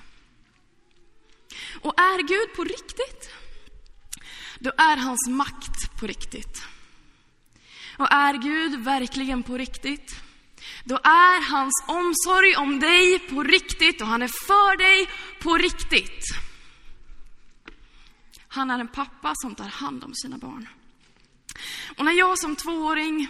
Och 1.80 2.00
är 2.00 2.22
Gud 2.22 2.56
på 2.56 2.64
riktigt, 2.64 3.30
då 4.58 4.70
är 4.76 4.96
hans 4.96 5.28
makt 5.28 6.00
på 6.00 6.06
riktigt. 6.06 6.62
Och 7.98 8.12
är 8.12 8.34
Gud 8.34 8.80
verkligen 8.80 9.42
på 9.42 9.56
riktigt, 9.56 10.20
då 10.84 10.96
är 10.96 11.50
hans 11.50 11.84
omsorg 11.86 12.56
om 12.56 12.80
dig 12.80 13.18
på 13.18 13.42
riktigt 13.42 14.00
och 14.00 14.06
han 14.06 14.22
är 14.22 14.46
för 14.46 14.76
dig 14.76 15.08
på 15.40 15.56
riktigt. 15.56 16.24
Han 18.48 18.70
är 18.70 18.78
en 18.78 18.88
pappa 18.88 19.32
som 19.34 19.54
tar 19.54 19.68
hand 19.68 20.04
om 20.04 20.14
sina 20.14 20.38
barn. 20.38 20.68
Och 21.96 22.04
när 22.04 22.12
jag 22.12 22.38
som 22.38 22.56
tvååring 22.56 23.28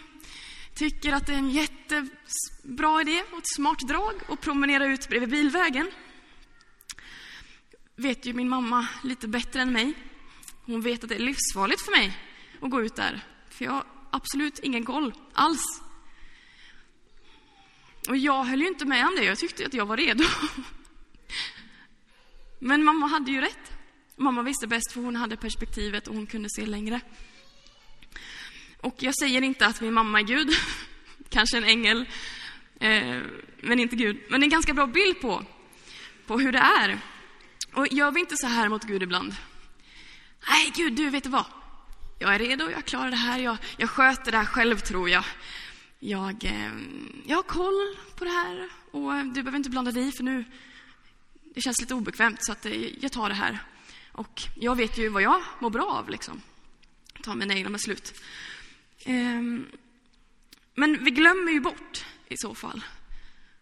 tycker 0.76 1.12
att 1.12 1.26
det 1.26 1.32
är 1.32 1.38
en 1.38 1.50
jättebra 1.50 3.00
idé 3.00 3.22
och 3.32 3.38
ett 3.38 3.54
smart 3.54 3.88
drag 3.88 4.14
att 4.28 4.40
promenera 4.40 4.86
ut 4.86 5.08
bredvid 5.08 5.30
bilvägen 5.30 5.90
vet 7.96 8.26
ju 8.26 8.32
min 8.32 8.48
mamma 8.48 8.88
lite 9.04 9.28
bättre 9.28 9.60
än 9.60 9.72
mig. 9.72 9.92
Hon 10.64 10.80
vet 10.80 11.02
att 11.02 11.08
det 11.08 11.14
är 11.14 11.18
livsfarligt 11.18 11.82
för 11.82 11.90
mig 11.90 12.18
att 12.60 12.70
gå 12.70 12.82
ut 12.82 12.96
där, 12.96 13.24
för 13.50 13.64
jag 13.64 13.72
har 13.72 13.84
absolut 14.10 14.58
ingen 14.58 14.84
koll 14.84 15.14
alls 15.32 15.82
och 18.08 18.16
jag 18.16 18.44
höll 18.44 18.60
ju 18.60 18.68
inte 18.68 18.84
med 18.84 19.06
om 19.06 19.14
det, 19.16 19.24
jag 19.24 19.38
tyckte 19.38 19.66
att 19.66 19.74
jag 19.74 19.86
var 19.86 19.96
redo. 19.96 20.24
Men 22.58 22.84
mamma 22.84 23.06
hade 23.06 23.30
ju 23.30 23.40
rätt. 23.40 23.72
Mamma 24.16 24.42
visste 24.42 24.66
bäst 24.66 24.92
för 24.92 25.00
hon 25.00 25.16
hade 25.16 25.36
perspektivet 25.36 26.08
och 26.08 26.14
hon 26.14 26.26
kunde 26.26 26.48
se 26.50 26.66
längre. 26.66 27.00
Och 28.86 28.94
jag 28.98 29.14
säger 29.14 29.42
inte 29.42 29.66
att 29.66 29.80
min 29.80 29.94
mamma 29.94 30.20
är 30.20 30.24
Gud, 30.24 30.50
kanske 31.28 31.56
en 31.56 31.64
ängel, 31.64 32.06
eh, 32.80 33.20
men 33.60 33.80
inte 33.80 33.96
Gud. 33.96 34.16
Men 34.28 34.40
det 34.40 34.44
är 34.44 34.46
en 34.46 34.50
ganska 34.50 34.74
bra 34.74 34.86
bild 34.86 35.20
på, 35.20 35.44
på 36.26 36.38
hur 36.38 36.52
det 36.52 36.58
är. 36.58 36.98
Och 37.72 37.86
gör 37.92 38.10
vi 38.10 38.20
inte 38.20 38.36
så 38.36 38.46
här 38.46 38.68
mot 38.68 38.84
Gud 38.84 39.02
ibland? 39.02 39.36
Nej, 40.48 40.72
Gud, 40.76 40.92
du 40.92 41.10
vet 41.10 41.24
du 41.24 41.30
vad? 41.30 41.44
Jag 42.18 42.34
är 42.34 42.38
redo, 42.38 42.70
jag 42.70 42.84
klarar 42.84 43.10
det 43.10 43.16
här, 43.16 43.38
jag, 43.38 43.56
jag 43.76 43.90
sköter 43.90 44.32
det 44.32 44.38
här 44.38 44.44
själv 44.44 44.78
tror 44.78 45.08
jag. 45.08 45.24
jag, 45.98 46.44
eh, 46.44 46.72
jag 47.24 47.36
har 47.36 47.42
koll 47.42 47.96
på 48.16 48.24
det 48.24 48.30
här 48.30 48.68
och 48.90 49.26
du 49.26 49.42
behöver 49.42 49.56
inte 49.56 49.70
blanda 49.70 49.90
dig 49.90 50.08
i 50.08 50.12
för 50.12 50.24
nu 50.24 50.44
det 51.54 51.60
känns 51.60 51.80
lite 51.80 51.94
obekvämt 51.94 52.44
så 52.44 52.52
att 52.52 52.66
eh, 52.66 53.02
jag 53.02 53.12
tar 53.12 53.28
det 53.28 53.34
här. 53.34 53.58
Och 54.12 54.42
jag 54.54 54.76
vet 54.76 54.98
ju 54.98 55.08
vad 55.08 55.22
jag 55.22 55.42
mår 55.58 55.70
bra 55.70 55.86
av 55.86 56.10
liksom. 56.10 56.42
Ta 57.22 57.34
mina 57.34 57.54
egna 57.54 57.70
beslut. 57.70 58.14
Ehm, 59.06 59.66
men 60.74 61.04
vi 61.04 61.10
glömmer 61.10 61.52
ju 61.52 61.60
bort 61.60 62.04
i 62.28 62.34
så 62.36 62.54
fall 62.54 62.84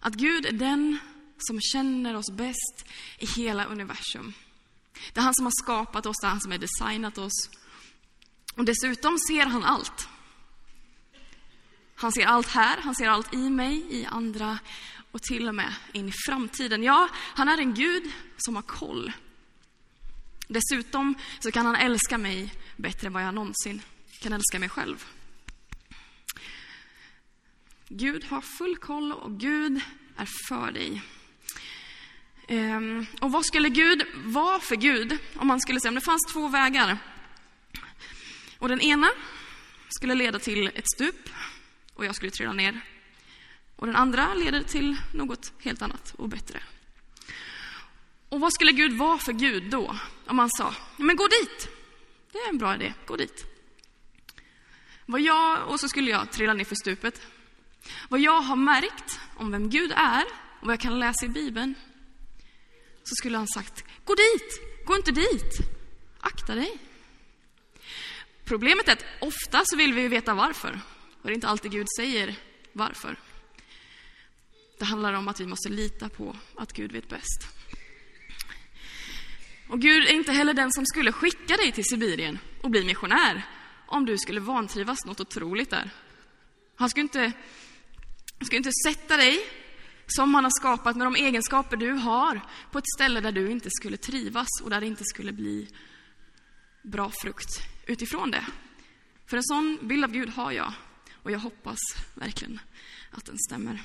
att 0.00 0.14
Gud 0.14 0.46
är 0.46 0.52
den 0.52 0.98
som 1.38 1.60
känner 1.60 2.16
oss 2.16 2.30
bäst 2.30 2.84
i 3.18 3.26
hela 3.26 3.64
universum. 3.64 4.32
Det 5.12 5.20
är 5.20 5.24
han 5.24 5.34
som 5.34 5.46
har 5.46 5.52
skapat 5.62 6.06
oss, 6.06 6.16
det 6.20 6.26
är 6.26 6.30
han 6.30 6.40
som 6.40 6.50
har 6.50 6.58
designat 6.58 7.18
oss. 7.18 7.50
Och 8.54 8.64
dessutom 8.64 9.18
ser 9.28 9.46
han 9.46 9.64
allt. 9.64 10.08
Han 11.94 12.12
ser 12.12 12.26
allt 12.26 12.48
här, 12.48 12.80
han 12.80 12.94
ser 12.94 13.08
allt 13.08 13.34
i 13.34 13.50
mig, 13.50 13.86
i 13.90 14.04
andra 14.04 14.58
och 15.10 15.22
till 15.22 15.48
och 15.48 15.54
med 15.54 15.74
in 15.92 16.08
i 16.08 16.12
framtiden. 16.26 16.82
Ja, 16.82 17.08
han 17.14 17.48
är 17.48 17.58
en 17.58 17.74
Gud 17.74 18.12
som 18.36 18.56
har 18.56 18.62
koll. 18.62 19.12
Dessutom 20.48 21.14
så 21.40 21.50
kan 21.50 21.66
han 21.66 21.76
älska 21.76 22.18
mig 22.18 22.54
bättre 22.76 23.06
än 23.06 23.12
vad 23.12 23.22
jag 23.22 23.34
någonsin 23.34 23.82
kan 24.20 24.32
älska 24.32 24.58
mig 24.58 24.68
själv. 24.68 25.04
Gud 27.88 28.24
har 28.24 28.40
full 28.40 28.76
koll 28.76 29.12
och 29.12 29.40
Gud 29.40 29.80
är 30.16 30.28
för 30.48 30.72
dig. 30.72 31.02
Ehm, 32.48 33.06
och 33.20 33.32
vad 33.32 33.44
skulle 33.44 33.68
Gud 33.68 34.06
vara 34.24 34.60
för 34.60 34.76
Gud 34.76 35.18
om 35.36 35.46
man 35.46 35.60
skulle 35.60 35.80
säga 35.80 35.88
om 35.88 35.94
det 35.94 36.00
fanns 36.00 36.32
två 36.32 36.48
vägar? 36.48 36.98
Och 38.58 38.68
den 38.68 38.80
ena 38.80 39.08
skulle 39.88 40.14
leda 40.14 40.38
till 40.38 40.66
ett 40.66 40.90
stup 40.94 41.28
och 41.94 42.04
jag 42.04 42.14
skulle 42.14 42.30
trilla 42.30 42.52
ner. 42.52 42.80
Och 43.76 43.86
den 43.86 43.96
andra 43.96 44.34
leder 44.34 44.62
till 44.62 44.96
något 45.14 45.52
helt 45.62 45.82
annat 45.82 46.14
och 46.18 46.28
bättre. 46.28 46.62
Och 48.28 48.40
vad 48.40 48.52
skulle 48.52 48.72
Gud 48.72 48.92
vara 48.92 49.18
för 49.18 49.32
Gud 49.32 49.70
då? 49.70 49.96
Om 50.26 50.36
man 50.36 50.50
sa, 50.50 50.74
men 50.96 51.16
gå 51.16 51.28
dit. 51.28 51.68
Det 52.32 52.38
är 52.38 52.48
en 52.48 52.58
bra 52.58 52.74
idé, 52.74 52.94
gå 53.06 53.16
dit. 53.16 53.44
Vad 55.06 55.20
jag, 55.20 55.68
och 55.68 55.80
så 55.80 55.88
skulle 55.88 56.10
jag 56.10 56.30
trilla 56.32 56.54
ner 56.54 56.64
för 56.64 56.74
stupet. 56.74 57.20
Vad 58.08 58.20
jag 58.20 58.40
har 58.40 58.56
märkt 58.56 59.20
om 59.36 59.50
vem 59.50 59.70
Gud 59.70 59.92
är 59.96 60.24
och 60.60 60.66
vad 60.66 60.72
jag 60.72 60.80
kan 60.80 60.98
läsa 60.98 61.26
i 61.26 61.28
Bibeln, 61.28 61.74
så 63.02 63.14
skulle 63.14 63.36
han 63.36 63.48
sagt, 63.48 63.84
gå 64.04 64.14
dit, 64.14 64.60
gå 64.86 64.96
inte 64.96 65.12
dit, 65.12 65.58
akta 66.20 66.54
dig. 66.54 66.78
Problemet 68.44 68.88
är 68.88 68.92
att 68.92 69.04
ofta 69.20 69.62
så 69.64 69.76
vill 69.76 69.92
vi 69.92 70.08
veta 70.08 70.34
varför. 70.34 70.80
Och 71.22 71.28
det 71.28 71.32
är 71.32 71.34
inte 71.34 71.48
alltid 71.48 71.72
Gud 71.72 71.86
säger 71.98 72.36
varför. 72.72 73.16
Det 74.78 74.84
handlar 74.84 75.12
om 75.12 75.28
att 75.28 75.40
vi 75.40 75.46
måste 75.46 75.68
lita 75.68 76.08
på 76.08 76.36
att 76.56 76.72
Gud 76.72 76.92
vet 76.92 77.08
bäst. 77.08 77.48
Och 79.68 79.80
Gud 79.80 80.06
är 80.06 80.12
inte 80.12 80.32
heller 80.32 80.54
den 80.54 80.72
som 80.72 80.86
skulle 80.86 81.12
skicka 81.12 81.56
dig 81.56 81.72
till 81.72 81.84
Sibirien 81.84 82.38
och 82.62 82.70
bli 82.70 82.84
missionär 82.84 83.46
om 83.86 84.06
du 84.06 84.18
skulle 84.18 84.40
vantrivas 84.40 85.04
något 85.04 85.20
otroligt 85.20 85.70
där. 85.70 85.90
Han 86.76 86.90
skulle 86.90 87.02
inte, 87.02 87.32
du 88.44 88.46
ska 88.46 88.56
inte 88.56 88.72
sätta 88.84 89.16
dig 89.16 89.40
som 90.06 90.34
han 90.34 90.44
har 90.44 90.50
skapat 90.50 90.96
med 90.96 91.06
de 91.06 91.14
egenskaper 91.14 91.76
du 91.76 91.92
har 91.92 92.40
på 92.70 92.78
ett 92.78 92.88
ställe 92.96 93.20
där 93.20 93.32
du 93.32 93.50
inte 93.50 93.68
skulle 93.70 93.96
trivas 93.96 94.48
och 94.62 94.70
där 94.70 94.80
det 94.80 94.86
inte 94.86 95.04
skulle 95.04 95.32
bli 95.32 95.68
bra 96.82 97.10
frukt 97.22 97.60
utifrån 97.86 98.30
det. 98.30 98.46
För 99.26 99.36
en 99.36 99.42
sån 99.42 99.78
bild 99.82 100.04
av 100.04 100.10
Gud 100.10 100.28
har 100.28 100.52
jag 100.52 100.72
och 101.22 101.30
jag 101.30 101.38
hoppas 101.38 101.78
verkligen 102.14 102.60
att 103.10 103.24
den 103.24 103.38
stämmer. 103.38 103.82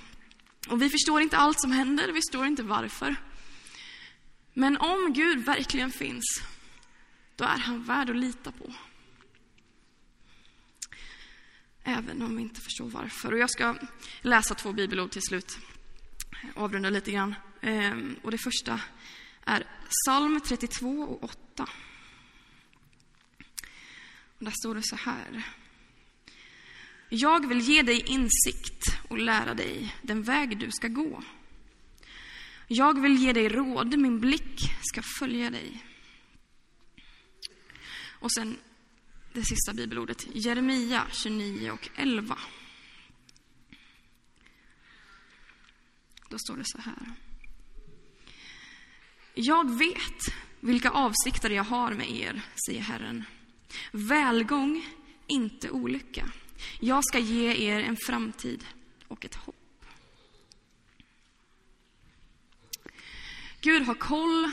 Och 0.69 0.81
vi 0.81 0.89
förstår 0.89 1.21
inte 1.21 1.37
allt 1.37 1.61
som 1.61 1.71
händer, 1.71 2.07
vi 2.07 2.13
förstår 2.13 2.45
inte 2.45 2.63
varför. 2.63 3.15
Men 4.53 4.77
om 4.77 5.13
Gud 5.13 5.45
verkligen 5.45 5.91
finns, 5.91 6.41
då 7.36 7.43
är 7.43 7.57
han 7.57 7.84
värd 7.84 8.10
att 8.10 8.15
lita 8.15 8.51
på. 8.51 8.73
Även 11.89 12.21
om 12.21 12.36
vi 12.36 12.41
inte 12.41 12.62
förstår 12.62 12.89
varför. 12.89 13.32
Och 13.32 13.39
jag 13.39 13.49
ska 13.49 13.75
läsa 14.21 14.56
två 14.56 14.73
bibelord 14.73 15.12
till 15.12 15.21
slut. 15.21 15.58
Avrunda 16.56 16.89
lite 16.89 17.12
grann. 17.12 17.36
Ehm, 17.62 18.15
och 18.23 18.32
det 18.32 18.38
första 18.38 18.82
är 19.45 19.67
psalm 19.89 20.41
32 20.41 21.02
och 21.02 21.23
8. 21.23 21.69
Och 24.38 24.45
där 24.45 24.52
står 24.52 24.75
det 24.75 24.84
så 24.84 24.95
här. 24.95 25.43
Jag 27.10 27.47
vill 27.47 27.60
ge 27.60 27.82
dig 27.82 27.99
insikt 27.99 28.99
och 29.10 29.17
lära 29.17 29.54
dig 29.54 29.95
den 30.02 30.23
väg 30.23 30.58
du 30.58 30.71
ska 30.71 30.88
gå. 30.88 31.23
Jag 32.67 33.02
vill 33.02 33.15
ge 33.15 33.34
dig 33.34 33.49
råd, 33.49 33.99
min 33.99 34.19
blick 34.19 34.71
ska 34.82 35.02
följa 35.19 35.49
dig. 35.49 35.86
Och 38.10 38.32
sen 38.32 38.58
det 39.33 39.43
sista 39.43 39.73
bibelordet, 39.73 40.27
Jeremia 40.33 41.07
29 41.11 41.71
och 41.71 41.89
11. 41.95 42.37
Då 46.29 46.37
står 46.39 46.57
det 46.57 46.63
så 46.65 46.77
här. 46.81 47.13
Jag 49.33 49.77
vet 49.77 50.33
vilka 50.59 50.89
avsikter 50.89 51.49
jag 51.49 51.63
har 51.63 51.93
med 51.93 52.11
er, 52.11 52.41
säger 52.65 52.81
Herren. 52.81 53.23
Välgång, 53.91 54.85
inte 55.27 55.69
olycka. 55.69 56.31
Jag 56.79 57.05
ska 57.05 57.19
ge 57.19 57.69
er 57.69 57.79
en 57.79 57.97
framtid 58.05 58.65
och 59.07 59.25
ett 59.25 59.35
hopp. 59.35 59.55
Gud 63.61 63.83
har 63.83 63.95
koll. 63.95 64.51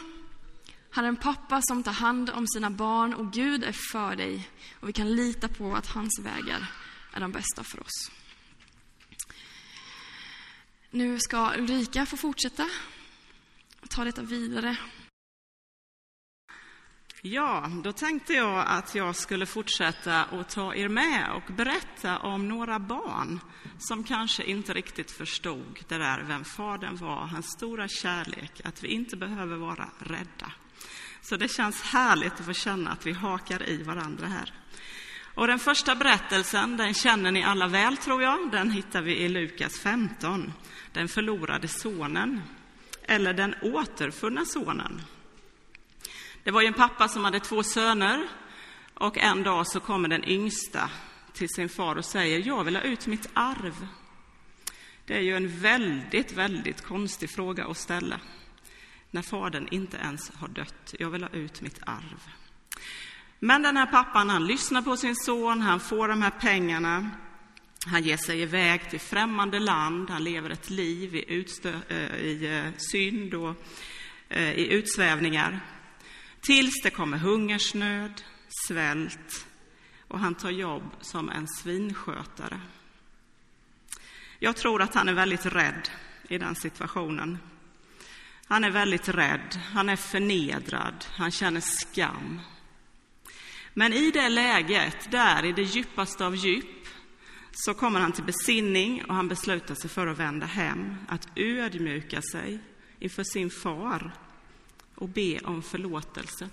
Han 0.97 1.05
är 1.05 1.09
en 1.09 1.17
pappa 1.17 1.63
som 1.63 1.83
tar 1.83 1.93
hand 1.93 2.31
om 2.31 2.47
sina 2.47 2.71
barn 2.71 3.15
och 3.15 3.33
Gud 3.33 3.65
är 3.65 3.77
för 3.93 4.17
dig. 4.17 4.49
Och 4.81 4.89
vi 4.89 4.93
kan 4.93 5.15
lita 5.15 5.49
på 5.49 5.75
att 5.75 5.87
hans 5.87 6.21
vägar 6.23 6.67
är 7.13 7.21
de 7.21 7.33
bästa 7.33 7.65
för 7.65 7.81
oss. 7.81 8.11
Nu 10.91 11.19
ska 11.21 11.53
Ulrika 11.59 12.07
få 12.07 12.17
fortsätta 12.17 12.69
och 13.81 13.91
ta 13.91 14.05
detta 14.05 14.23
vidare. 14.23 14.77
Ja, 17.23 17.71
då 17.85 17.93
tänkte 17.93 18.33
jag 18.33 18.65
att 18.69 18.95
jag 18.95 19.17
skulle 19.17 19.47
fortsätta 19.47 20.25
att 20.25 20.49
ta 20.49 20.75
er 20.75 20.89
med 20.89 21.31
och 21.33 21.55
berätta 21.55 22.19
om 22.19 22.49
några 22.49 22.79
barn 22.79 23.41
som 23.79 24.05
kanske 24.05 24.45
inte 24.45 24.75
riktigt 24.75 25.11
förstod 25.11 25.85
det 25.89 25.99
där 25.99 26.23
vem 26.23 26.45
Fadern 26.45 26.97
var, 26.97 27.27
hans 27.27 27.47
stora 27.47 27.89
kärlek, 27.89 28.61
att 28.65 28.85
vi 28.85 28.89
inte 28.89 29.17
behöver 29.17 29.57
vara 29.57 29.91
rädda. 29.99 30.53
Så 31.29 31.37
det 31.37 31.49
känns 31.49 31.83
härligt 31.83 32.33
att 32.33 32.47
få 32.47 32.53
känna 32.53 32.91
att 32.91 33.07
vi 33.07 33.13
hakar 33.13 33.69
i 33.69 33.83
varandra 33.83 34.27
här. 34.27 34.53
Och 35.35 35.47
den 35.47 35.59
första 35.59 35.95
berättelsen, 35.95 36.77
den 36.77 36.95
känner 36.95 37.33
ni 37.33 37.43
alla 37.43 37.67
väl 37.67 37.97
tror 37.97 38.23
jag. 38.23 38.51
Den 38.51 38.71
hittar 38.71 39.03
vi 39.03 39.17
i 39.17 39.29
Lukas 39.29 39.79
15. 39.79 40.53
Den 40.93 41.09
förlorade 41.09 41.69
sonen, 41.69 42.43
eller 43.03 43.35
den 43.35 43.55
återfunna 43.63 44.45
sonen. 44.45 45.03
Det 46.45 46.51
var 46.51 46.61
ju 46.61 46.67
en 46.67 46.75
pappa 46.75 47.09
som 47.09 47.25
hade 47.25 47.41
två 47.41 47.63
söner 47.63 48.29
och 48.95 49.19
en 49.19 49.43
dag 49.43 49.67
så 49.67 49.81
kommer 49.81 50.09
den 50.09 50.25
yngsta 50.25 50.91
till 51.33 51.49
sin 51.49 51.69
far 51.69 51.97
och 51.97 52.05
säger 52.05 52.47
jag 52.47 52.65
vill 52.65 52.77
ha 52.77 52.83
ut 52.83 53.07
mitt 53.07 53.29
arv. 53.35 53.87
Det 55.07 55.17
är 55.17 55.23
ju 55.23 55.37
en 55.37 55.61
väldigt, 55.61 56.33
väldigt 56.33 56.83
konstig 56.83 57.31
fråga 57.31 57.67
att 57.67 57.79
ställa 57.79 58.21
när 59.17 59.23
fadern 59.23 59.69
inte 59.71 59.97
ens 59.97 60.33
har 60.35 60.49
dött. 60.49 60.95
Jag 60.99 61.11
vill 61.11 61.23
ha 61.23 61.31
ut 61.31 61.61
mitt 61.61 61.79
arv. 61.87 62.21
Men 63.39 63.63
den 63.63 63.77
här 63.77 63.87
pappan, 63.87 64.31
han 64.31 64.47
lyssnar 64.47 64.83
på 64.83 64.97
sin 64.97 65.17
son, 65.17 65.61
han 65.61 65.81
får 65.81 66.09
de 66.09 66.23
här 66.23 66.31
pengarna. 66.31 67.11
Han 67.87 68.03
ger 68.03 68.17
sig 68.17 68.41
iväg 68.41 68.91
till 68.91 69.01
främmande 69.01 69.59
land, 69.59 70.11
han 70.11 70.25
lever 70.25 70.51
ett 70.51 70.71
liv 70.71 71.15
i, 71.15 71.33
utstö, 71.33 71.81
eh, 71.89 72.17
i 72.17 72.63
eh, 72.65 72.73
synd 72.77 73.35
och 73.35 73.65
eh, 74.29 74.53
i 74.53 74.73
utsvävningar. 74.73 75.61
Tills 76.41 76.83
det 76.83 76.91
kommer 76.91 77.19
hungersnöd, 77.19 78.23
svält 78.67 79.47
och 80.09 80.21
han 80.21 80.35
tar 80.35 80.51
jobb 80.51 80.91
som 81.01 81.29
en 81.29 81.49
svinskötare. 81.49 82.61
Jag 84.39 84.57
tror 84.57 84.83
att 84.83 84.95
han 84.95 85.09
är 85.09 85.15
väldigt 85.15 85.47
rädd 85.47 85.89
i 86.29 86.39
den 86.39 86.55
situationen. 86.55 87.39
Han 88.49 88.65
är 88.65 88.71
väldigt 88.71 89.09
rädd, 89.09 89.61
han 89.75 89.89
är 89.89 89.97
förnedrad, 89.97 91.05
han 91.13 91.31
känner 91.31 91.61
skam. 91.61 92.41
Men 93.75 93.93
i 93.93 94.11
det 94.11 94.29
läget, 94.29 95.11
där 95.11 95.45
i 95.45 95.53
det 95.53 95.63
djupaste 95.63 96.27
av 96.27 96.37
djup, 96.37 96.87
så 97.53 97.75
kommer 97.75 98.01
han 98.01 98.13
till 98.13 98.25
besinning 98.25 99.05
och 99.05 99.15
han 99.15 99.29
beslutar 99.29 99.75
sig 99.75 99.91
för 99.91 100.07
att 100.07 100.19
vända 100.19 100.47
hem, 100.47 100.97
att 101.09 101.29
ödmjuka 101.37 102.23
sig 102.23 102.59
inför 102.99 103.25
sin 103.25 103.51
far 103.51 104.13
och 104.95 105.09
be 105.09 105.39
om 105.39 105.63
förlåtelse. 105.63 106.49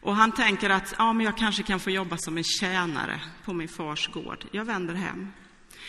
Och 0.00 0.16
han 0.16 0.32
tänker 0.32 0.70
att 0.70 0.94
ja, 0.98 1.12
men 1.12 1.26
jag 1.26 1.38
kanske 1.38 1.62
kan 1.62 1.80
få 1.80 1.90
jobba 1.90 2.16
som 2.16 2.36
en 2.36 2.44
tjänare 2.44 3.20
på 3.44 3.52
min 3.52 3.68
fars 3.68 4.08
gård. 4.08 4.44
Jag 4.50 4.64
vänder 4.64 4.94
hem. 4.94 5.32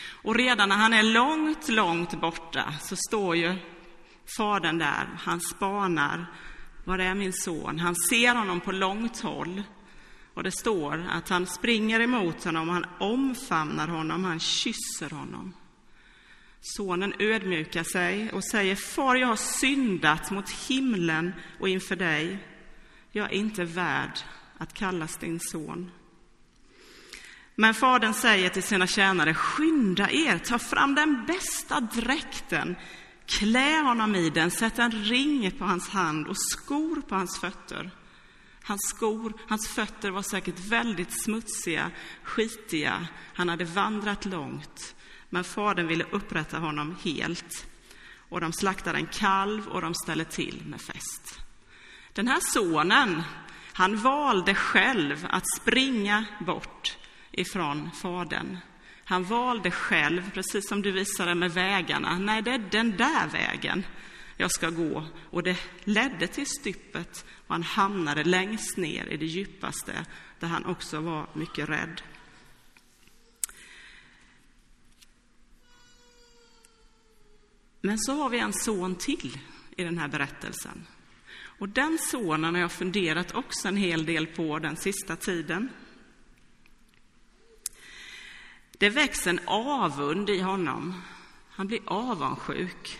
Och 0.08 0.36
redan 0.36 0.70
när 0.70 0.76
han 0.76 0.94
är 0.94 1.04
långt, 1.04 1.70
långt 1.70 2.22
borta 2.22 2.74
så 2.82 2.96
står 2.96 3.36
ju 3.36 3.56
fadern 4.38 4.78
där. 4.78 5.10
Han 5.18 5.42
spanar. 5.42 6.26
Var 6.84 7.00
är 7.00 7.16
min 7.16 7.34
son? 7.34 7.80
Han 7.80 7.96
ser 7.96 8.36
honom 8.36 8.60
på 8.60 8.72
långt 8.72 9.20
håll. 9.20 9.64
Och 10.34 10.44
det 10.44 10.52
står 10.52 11.06
att 11.12 11.30
han 11.30 11.48
springer 11.48 12.00
emot 12.00 12.44
honom, 12.44 12.70
han 12.70 12.86
omfamnar 13.00 13.88
honom, 13.88 14.24
han 14.24 14.40
kysser 14.40 15.10
honom. 15.10 15.54
Sonen 16.62 17.14
ödmjukar 17.20 17.84
sig 17.84 18.32
och 18.32 18.44
säger, 18.44 18.76
Far, 18.76 19.16
jag 19.16 19.28
har 19.28 19.36
syndat 19.36 20.32
mot 20.32 20.50
himlen 20.50 21.34
och 21.60 21.70
inför 21.70 21.96
dig. 21.96 22.48
Jag 23.12 23.26
är 23.26 23.36
inte 23.36 23.64
värd 23.64 24.20
att 24.58 24.74
kallas 24.74 25.18
din 25.18 25.40
son. 25.40 25.92
Men 27.56 27.74
fadern 27.74 28.14
säger 28.14 28.50
till 28.50 28.64
sina 28.64 28.88
tjänare, 28.88 29.34
skynda 29.34 30.12
er, 30.12 30.38
ta 30.38 30.60
fram 30.60 30.96
den 30.96 31.26
bästa 31.26 31.80
dräkten, 31.80 32.76
klä 33.30 33.82
honom 33.82 34.16
i 34.16 34.30
den, 34.30 34.52
sätt 34.52 34.80
en 34.80 34.92
ring 34.92 35.52
på 35.52 35.66
hans 35.66 35.90
hand 35.90 36.28
och 36.28 36.38
skor 36.38 37.02
på 37.02 37.16
hans 37.16 37.40
fötter. 37.40 37.92
Hans 38.64 38.82
skor, 38.90 39.34
hans 39.48 39.68
fötter 39.68 40.12
var 40.12 40.22
säkert 40.22 40.60
väldigt 40.60 41.24
smutsiga, 41.24 41.92
skitiga. 42.24 43.08
Han 43.34 43.50
hade 43.50 43.66
vandrat 43.66 44.26
långt, 44.26 44.96
men 45.30 45.44
fadern 45.44 45.88
ville 45.88 46.06
upprätta 46.12 46.60
honom 46.60 46.96
helt. 47.04 47.68
Och 48.30 48.42
de 48.42 48.54
slaktade 48.54 48.98
en 48.98 49.08
kalv 49.08 49.68
och 49.68 49.82
de 49.82 49.94
ställde 49.94 50.26
till 50.26 50.64
med 50.66 50.82
fest. 50.82 51.40
Den 52.14 52.28
här 52.28 52.40
sonen, 52.54 53.24
han 53.74 53.98
valde 53.98 54.56
själv 54.56 55.28
att 55.30 55.44
springa 55.62 56.26
bort 56.46 56.98
ifrån 57.32 57.90
fadern. 58.02 58.58
Han 59.10 59.24
valde 59.24 59.72
själv, 59.72 60.32
precis 60.32 60.70
som 60.70 60.82
du 60.82 60.92
visade 60.92 61.36
med 61.36 61.52
vägarna. 61.52 62.20
Nej, 62.20 62.42
det 62.42 62.52
är 62.52 62.58
den 62.72 62.98
där 62.98 63.28
vägen 63.28 63.86
jag 64.38 64.52
ska 64.52 64.70
gå. 64.70 65.06
Och 65.30 65.44
det 65.44 65.58
ledde 65.84 66.28
till 66.28 66.46
stupet, 66.46 67.26
och 67.48 67.56
han 67.56 67.64
hamnade 67.64 68.24
längst 68.24 68.78
ner 68.78 69.06
i 69.06 69.18
det 69.18 69.26
djupaste, 69.26 70.06
där 70.40 70.48
han 70.48 70.66
också 70.66 71.00
var 71.00 71.30
mycket 71.34 71.70
rädd. 71.70 72.02
Men 77.82 78.00
så 78.00 78.14
har 78.14 78.30
vi 78.30 78.40
en 78.40 78.54
son 78.54 78.96
till 78.96 79.40
i 79.78 79.84
den 79.84 79.98
här 79.98 80.08
berättelsen. 80.08 80.88
Och 81.42 81.70
den 81.70 81.98
sonen 82.12 82.56
har 82.56 82.62
jag 82.62 82.72
funderat 82.72 83.36
också 83.36 83.68
en 83.68 83.78
hel 83.78 84.06
del 84.06 84.28
på 84.28 84.60
den 84.60 84.78
sista 84.78 85.16
tiden. 85.16 85.70
Det 88.80 88.90
väcks 88.90 89.28
en 89.28 89.40
avund 89.46 90.30
i 90.30 90.42
honom. 90.42 91.02
Han 91.50 91.68
blir 91.68 91.80
avundsjuk. 91.86 93.00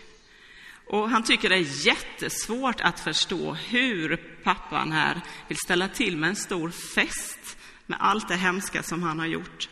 Och 0.86 1.10
han 1.10 1.22
tycker 1.22 1.48
det 1.48 1.56
är 1.56 1.86
jättesvårt 1.86 2.80
att 2.80 3.00
förstå 3.00 3.52
hur 3.54 4.16
pappan 4.42 4.92
här 4.92 5.20
vill 5.48 5.58
ställa 5.58 5.88
till 5.88 6.16
med 6.16 6.28
en 6.28 6.36
stor 6.36 6.70
fest 6.70 7.58
med 7.86 7.98
allt 8.00 8.28
det 8.28 8.36
hemska 8.36 8.82
som 8.82 9.02
han 9.02 9.18
har 9.18 9.26
gjort. 9.26 9.68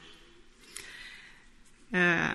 Eh, 1.90 2.28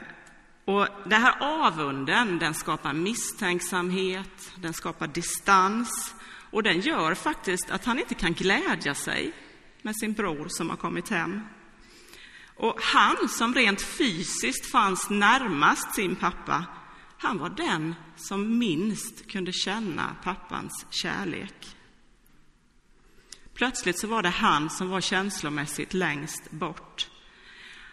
och 0.65 0.88
den 1.05 1.21
här 1.21 1.36
avunden, 1.39 2.39
den 2.39 2.53
skapar 2.53 2.93
misstänksamhet, 2.93 4.51
den 4.55 4.73
skapar 4.73 5.07
distans 5.07 6.15
och 6.51 6.63
den 6.63 6.79
gör 6.79 7.13
faktiskt 7.13 7.69
att 7.69 7.86
han 7.86 7.99
inte 7.99 8.15
kan 8.15 8.33
glädja 8.33 8.95
sig 8.95 9.33
med 9.81 9.95
sin 9.95 10.13
bror 10.13 10.45
som 10.49 10.69
har 10.69 10.77
kommit 10.77 11.09
hem. 11.09 11.41
Och 12.63 12.82
han 12.82 13.30
som 13.30 13.56
rent 13.56 13.82
fysiskt 13.82 14.71
fanns 14.71 15.10
närmast 15.10 15.95
sin 15.95 16.15
pappa, 16.15 16.65
han 17.17 17.38
var 17.38 17.49
den 17.49 17.95
som 18.15 18.58
minst 18.58 19.28
kunde 19.28 19.52
känna 19.52 20.15
pappans 20.23 20.86
kärlek. 20.89 21.76
Plötsligt 23.54 23.99
så 23.99 24.08
var 24.08 24.23
det 24.23 24.30
han 24.30 24.69
som 24.69 24.89
var 24.89 25.02
känslomässigt 25.02 25.93
längst 25.93 26.52
bort. 26.52 27.10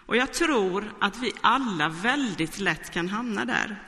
Och 0.07 0.17
jag 0.17 0.33
tror 0.33 0.93
att 1.01 1.19
vi 1.19 1.33
alla 1.41 1.89
väldigt 1.89 2.59
lätt 2.59 2.91
kan 2.91 3.09
hamna 3.09 3.45
där. 3.45 3.83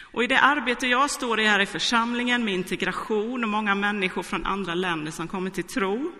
Och 0.00 0.24
i 0.24 0.26
det 0.26 0.40
arbete 0.40 0.86
jag 0.86 1.10
står 1.10 1.40
i 1.40 1.46
här 1.46 1.60
i 1.60 1.66
församlingen 1.66 2.44
med 2.44 2.54
integration 2.54 3.44
och 3.44 3.50
många 3.50 3.74
människor 3.74 4.22
från 4.22 4.46
andra 4.46 4.74
länder 4.74 5.12
som 5.12 5.28
kommer 5.28 5.50
till 5.50 5.64
tro, 5.64 6.12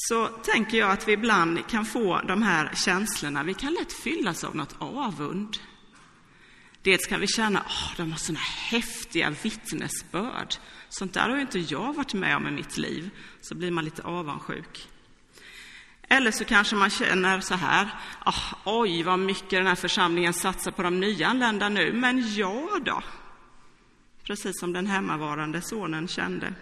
så 0.00 0.26
tänker 0.26 0.78
jag 0.78 0.90
att 0.90 1.08
vi 1.08 1.12
ibland 1.12 1.66
kan 1.66 1.84
få 1.84 2.20
de 2.28 2.42
här 2.42 2.70
känslorna. 2.74 3.42
Vi 3.42 3.54
kan 3.54 3.72
lätt 3.72 3.92
fyllas 3.92 4.44
av 4.44 4.56
något 4.56 4.76
avund. 4.78 5.56
Dels 6.82 7.06
kan 7.06 7.20
vi 7.20 7.26
känna, 7.26 7.60
att 7.60 7.96
de 7.96 8.10
har 8.10 8.18
sådana 8.18 8.40
häftiga 8.70 9.30
vittnesbörd. 9.42 10.54
Sånt 10.88 11.14
där 11.14 11.28
har 11.28 11.36
ju 11.36 11.42
inte 11.42 11.58
jag 11.58 11.92
varit 11.94 12.14
med 12.14 12.36
om 12.36 12.46
i 12.46 12.50
mitt 12.50 12.78
liv. 12.78 13.10
Så 13.40 13.54
blir 13.54 13.70
man 13.70 13.84
lite 13.84 14.02
avundsjuk. 14.02 14.88
Eller 16.08 16.30
så 16.30 16.44
kanske 16.44 16.76
man 16.76 16.90
känner 16.90 17.40
så 17.40 17.54
här, 17.54 17.88
oh, 18.26 18.54
oj 18.64 19.02
vad 19.02 19.18
mycket 19.18 19.50
den 19.50 19.66
här 19.66 19.74
församlingen 19.74 20.32
satsar 20.32 20.70
på 20.70 20.82
de 20.82 21.00
nyanlända 21.00 21.68
nu, 21.68 21.92
men 21.92 22.34
jag 22.34 22.84
då? 22.84 23.02
Precis 24.22 24.60
som 24.60 24.72
den 24.72 24.86
hemmavarande 24.86 25.62
sonen 25.62 26.08
kände. 26.08 26.54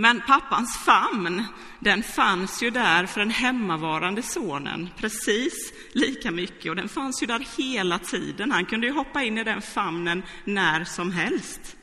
Men 0.00 0.20
pappans 0.20 0.78
famn, 0.78 1.44
den 1.80 2.02
fanns 2.02 2.62
ju 2.62 2.70
där 2.70 3.06
för 3.06 3.20
den 3.20 3.30
hemmavarande 3.30 4.22
sonen 4.22 4.88
precis 4.96 5.72
lika 5.92 6.30
mycket 6.30 6.70
och 6.70 6.76
den 6.76 6.88
fanns 6.88 7.22
ju 7.22 7.26
där 7.26 7.46
hela 7.58 7.98
tiden. 7.98 8.52
Han 8.52 8.66
kunde 8.66 8.86
ju 8.86 8.92
hoppa 8.92 9.22
in 9.22 9.38
i 9.38 9.44
den 9.44 9.62
famnen 9.62 10.22
när 10.44 10.84
som 10.84 11.12
helst. 11.12 11.76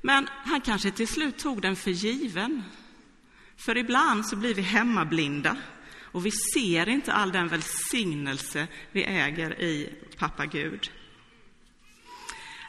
Men 0.00 0.28
han 0.44 0.60
kanske 0.60 0.90
till 0.90 1.08
slut 1.08 1.38
tog 1.38 1.62
den 1.62 1.76
för 1.76 1.90
given. 1.90 2.62
För 3.56 3.76
ibland 3.76 4.26
så 4.26 4.36
blir 4.36 4.54
vi 4.54 4.62
hemmablinda 4.62 5.56
och 6.02 6.26
vi 6.26 6.30
ser 6.30 6.88
inte 6.88 7.12
all 7.12 7.32
den 7.32 7.48
välsignelse 7.48 8.66
vi 8.92 9.04
äger 9.04 9.60
i 9.60 9.92
pappa 10.18 10.46
Gud. 10.46 10.90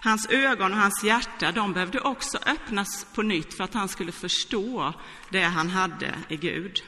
Hans 0.01 0.29
ögon 0.29 0.71
och 0.73 0.79
hans 0.79 1.03
hjärta 1.03 1.51
de 1.51 1.73
behövde 1.73 1.99
också 1.99 2.37
öppnas 2.45 3.05
på 3.15 3.21
nytt 3.21 3.53
för 3.53 3.63
att 3.63 3.73
han 3.73 3.87
skulle 3.87 4.11
förstå 4.11 4.93
det 5.29 5.43
han 5.43 5.69
hade 5.69 6.13
i 6.27 6.37
Gud. 6.37 6.83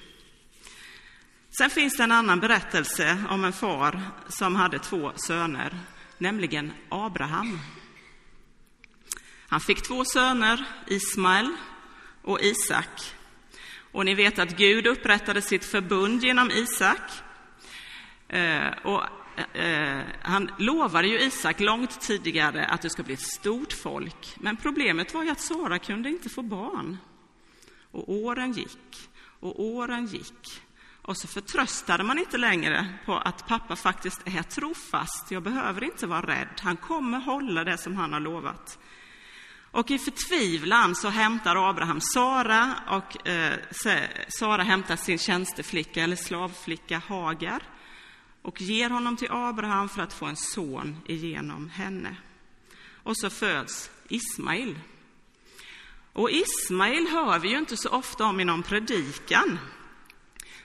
Sen 1.57 1.69
finns 1.69 1.97
det 1.97 2.03
en 2.03 2.11
annan 2.11 2.39
berättelse 2.39 3.23
om 3.29 3.45
en 3.45 3.53
far 3.53 4.01
som 4.27 4.55
hade 4.55 4.79
två 4.79 5.11
söner, 5.15 5.79
nämligen 6.17 6.71
Abraham. 6.89 7.59
Han 9.47 9.59
fick 9.59 9.81
två 9.81 10.05
söner, 10.05 10.65
Ismael 10.87 11.51
och 12.21 12.41
Isak. 12.41 13.15
Och 13.91 14.05
ni 14.05 14.13
vet 14.13 14.39
att 14.39 14.57
Gud 14.57 14.87
upprättade 14.87 15.41
sitt 15.41 15.65
förbund 15.65 16.23
genom 16.23 16.51
Isak. 16.51 17.01
Eh, 18.27 18.67
och 18.83 19.03
eh, 19.53 20.01
han 20.21 20.51
lovade 20.57 21.07
ju 21.07 21.19
Isak 21.19 21.59
långt 21.59 22.01
tidigare 22.01 22.65
att 22.65 22.81
det 22.81 22.89
ska 22.89 23.03
bli 23.03 23.13
ett 23.13 23.33
stort 23.39 23.73
folk. 23.73 24.35
Men 24.39 24.57
problemet 24.57 25.13
var 25.13 25.23
ju 25.23 25.29
att 25.29 25.41
Sara 25.41 25.79
kunde 25.79 26.09
inte 26.09 26.29
få 26.29 26.41
barn. 26.41 26.97
Och 27.91 28.09
åren 28.09 28.51
gick 28.51 29.09
och 29.39 29.59
åren 29.63 30.05
gick. 30.05 30.61
Och 31.01 31.17
så 31.17 31.27
förtröstade 31.27 32.03
man 32.03 32.19
inte 32.19 32.37
längre 32.37 32.93
på 33.05 33.17
att 33.17 33.47
pappa 33.47 33.75
faktiskt 33.75 34.21
är 34.25 34.43
trofast. 34.43 35.31
Jag 35.31 35.43
behöver 35.43 35.83
inte 35.83 36.07
vara 36.07 36.21
rädd. 36.21 36.59
Han 36.59 36.77
kommer 36.77 37.19
hålla 37.19 37.63
det 37.63 37.77
som 37.77 37.95
han 37.95 38.13
har 38.13 38.19
lovat. 38.19 38.79
Och 39.71 39.91
i 39.91 39.99
förtvivlan 39.99 40.95
så 40.95 41.09
hämtar 41.09 41.69
Abraham 41.69 42.01
Sara 42.01 42.75
och 42.89 43.27
eh, 43.27 43.53
Sara 44.27 44.63
hämtar 44.63 44.95
sin 44.95 45.17
tjänsteflicka 45.17 46.03
eller 46.03 46.15
slavflicka 46.15 47.01
Hagar 47.07 47.63
och 48.41 48.61
ger 48.61 48.89
honom 48.89 49.17
till 49.17 49.31
Abraham 49.31 49.89
för 49.89 50.01
att 50.01 50.13
få 50.13 50.25
en 50.25 50.35
son 50.35 50.97
genom 51.07 51.69
henne. 51.69 52.15
Och 53.03 53.17
så 53.17 53.29
föds 53.29 53.91
Ismail. 54.09 54.79
Och 56.13 56.31
Ismail 56.31 57.07
hör 57.07 57.39
vi 57.39 57.49
ju 57.49 57.57
inte 57.57 57.77
så 57.77 57.89
ofta 57.89 58.25
om 58.25 58.39
i 58.39 58.45
någon 58.45 58.63
predikan. 58.63 59.59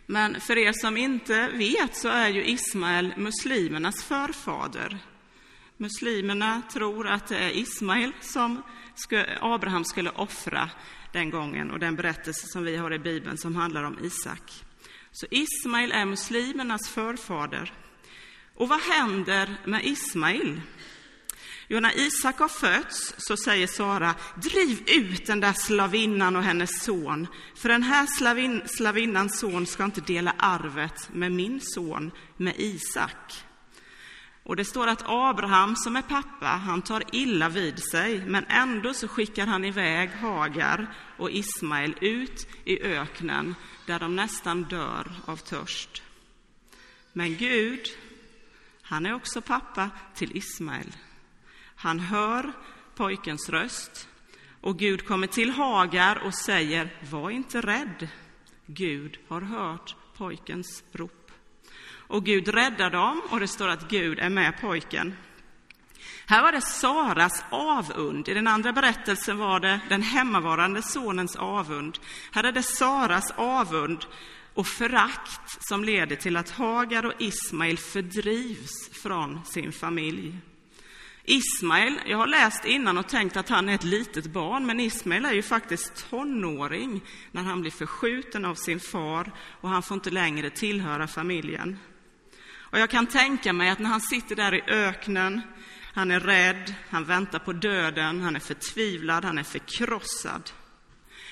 Men 0.07 0.41
för 0.41 0.59
er 0.59 0.73
som 0.73 0.97
inte 0.97 1.49
vet 1.49 1.97
så 1.97 2.09
är 2.09 2.29
ju 2.29 2.45
Ismael 2.45 3.15
muslimernas 3.17 4.05
förfader. 4.05 4.99
Muslimerna 5.77 6.63
tror 6.73 7.09
att 7.09 7.27
det 7.27 7.39
är 7.39 7.51
Ismail 7.51 8.13
som 8.21 8.63
Abraham 9.41 9.85
skulle 9.85 10.11
offra 10.11 10.71
den 11.13 11.31
gången 11.31 11.71
och 11.71 11.79
den 11.79 11.97
berättelse 11.97 12.47
som 12.47 12.65
vi 12.65 12.77
har 12.77 12.93
i 12.93 12.99
Bibeln 12.99 13.39
som 13.39 13.57
handlar 13.57 13.83
om 13.83 13.99
Isak. 14.03 14.66
Så 15.21 15.27
Ismail 15.31 15.93
är 15.93 16.05
muslimernas 16.05 16.89
förfader. 16.89 17.73
Och 18.55 18.69
vad 18.69 18.81
händer 18.81 19.57
med 19.65 19.85
Ismail? 19.85 20.61
Jo, 21.69 21.81
när 21.81 21.99
Isak 21.99 22.39
har 22.39 22.49
fötts 22.49 23.15
så 23.19 23.37
säger 23.37 23.67
Sara, 23.67 24.15
driv 24.35 24.83
ut 24.87 25.27
den 25.27 25.41
där 25.41 25.53
slavinnan 25.53 26.37
och 26.37 26.43
hennes 26.43 26.83
son, 26.83 27.27
för 27.55 27.69
den 27.69 27.83
här 27.83 28.07
slavin, 28.19 28.63
slavinnans 28.67 29.39
son 29.39 29.67
ska 29.67 29.85
inte 29.85 30.01
dela 30.01 30.35
arvet 30.39 31.09
med 31.13 31.33
min 31.33 31.61
son, 31.61 32.11
med 32.37 32.55
Isak. 32.57 33.45
Och 34.43 34.57
det 34.57 34.65
står 34.65 34.87
att 34.87 35.05
Abraham 35.07 35.77
som 35.77 35.97
är 35.97 36.03
pappa, 36.03 36.47
han 36.47 36.83
tar 36.83 37.03
illa 37.13 37.49
vid 37.49 37.83
sig, 37.83 38.25
men 38.27 38.45
ändå 38.49 38.95
så 38.95 39.09
skickar 39.09 39.47
han 39.47 39.65
iväg 39.65 40.11
Hagar 40.11 40.95
och 41.19 41.31
Ismael 41.31 41.95
ut 42.01 42.49
i 42.65 42.83
öknen 42.83 43.55
där 43.87 43.99
de 43.99 44.17
nästan 44.17 44.63
dör 44.63 45.13
av 45.25 45.37
törst. 45.37 46.03
Men 47.13 47.37
Gud, 47.37 47.89
han 48.83 49.07
är 49.07 49.15
också 49.15 49.41
pappa 49.41 49.91
till 50.15 50.37
Ismael. 50.37 50.93
Han 51.77 52.01
hör 52.01 52.53
pojkens 52.95 53.49
röst 53.49 54.09
och 54.61 54.79
Gud 54.79 55.07
kommer 55.07 55.27
till 55.27 55.51
Hagar 55.51 56.23
och 56.25 56.35
säger, 56.35 56.95
var 57.11 57.31
inte 57.31 57.61
rädd. 57.61 58.09
Gud 58.67 59.19
har 59.29 59.41
hört 59.41 59.97
pojkens 60.17 60.85
rop. 60.93 61.31
Och 62.09 62.25
Gud 62.25 62.49
räddar 62.49 62.91
dem 62.91 63.23
och 63.31 63.41
det 63.41 63.49
står 63.49 63.69
att 63.69 63.89
Gud 63.89 64.19
är 64.19 64.31
med 64.31 64.61
pojken. 64.61 65.17
Här 66.29 66.43
var 66.43 66.53
det 66.53 66.61
Saras 66.61 67.45
avund. 67.51 68.29
I 68.29 68.35
den 68.35 68.47
andra 68.47 68.73
berättelsen 68.73 69.39
var 69.39 69.61
det 69.61 69.81
den 69.89 70.03
hemmavarande 70.03 70.83
sonens 70.83 71.37
avund. 71.37 71.99
Här 72.33 72.45
är 72.45 72.53
det 72.53 72.63
Saras 72.63 73.31
avund 73.37 74.07
och 74.55 74.67
förakt 74.67 75.59
som 75.69 75.85
leder 75.85 76.17
till 76.17 76.37
att 76.37 76.51
Hagar 76.51 77.07
och 77.07 77.13
Ismael 77.19 77.79
fördrivs 77.79 78.89
från 79.03 79.45
sin 79.45 79.73
familj. 79.73 80.35
Ismael, 81.25 82.01
jag 82.07 82.19
har 82.19 82.27
läst 82.27 82.65
innan 82.65 82.99
och 82.99 83.09
tänkt 83.09 83.37
att 83.37 83.49
han 83.49 83.69
är 83.69 83.75
ett 83.75 83.85
litet 83.85 84.27
barn, 84.27 84.67
men 84.67 84.81
Ismael 84.81 85.25
är 85.25 85.33
ju 85.33 85.43
faktiskt 85.43 86.11
tonåring 86.11 87.01
när 87.33 87.43
han 87.43 87.61
blir 87.61 87.71
förskjuten 87.71 88.45
av 88.45 88.55
sin 88.55 88.81
far 88.81 89.33
och 89.61 89.69
han 89.69 89.83
får 89.83 89.95
inte 89.95 90.11
längre 90.11 90.51
tillhöra 90.51 91.07
familjen. 91.07 91.79
Och 92.57 92.79
jag 92.79 92.91
kan 92.91 93.07
tänka 93.07 93.53
mig 93.53 93.71
att 93.71 93.79
när 93.79 93.91
han 93.91 94.01
sitter 94.01 94.37
där 94.37 94.55
i 94.55 94.63
öknen, 94.67 95.43
han 95.97 96.11
är 96.11 96.21
rädd, 96.21 96.75
han 96.91 97.05
väntar 97.05 97.39
på 97.39 97.53
döden, 97.53 98.21
han 98.21 98.37
är 98.37 98.41
förtvivlad, 98.41 99.25
han 99.25 99.39
är 99.39 99.43
förkrossad. 99.43 100.51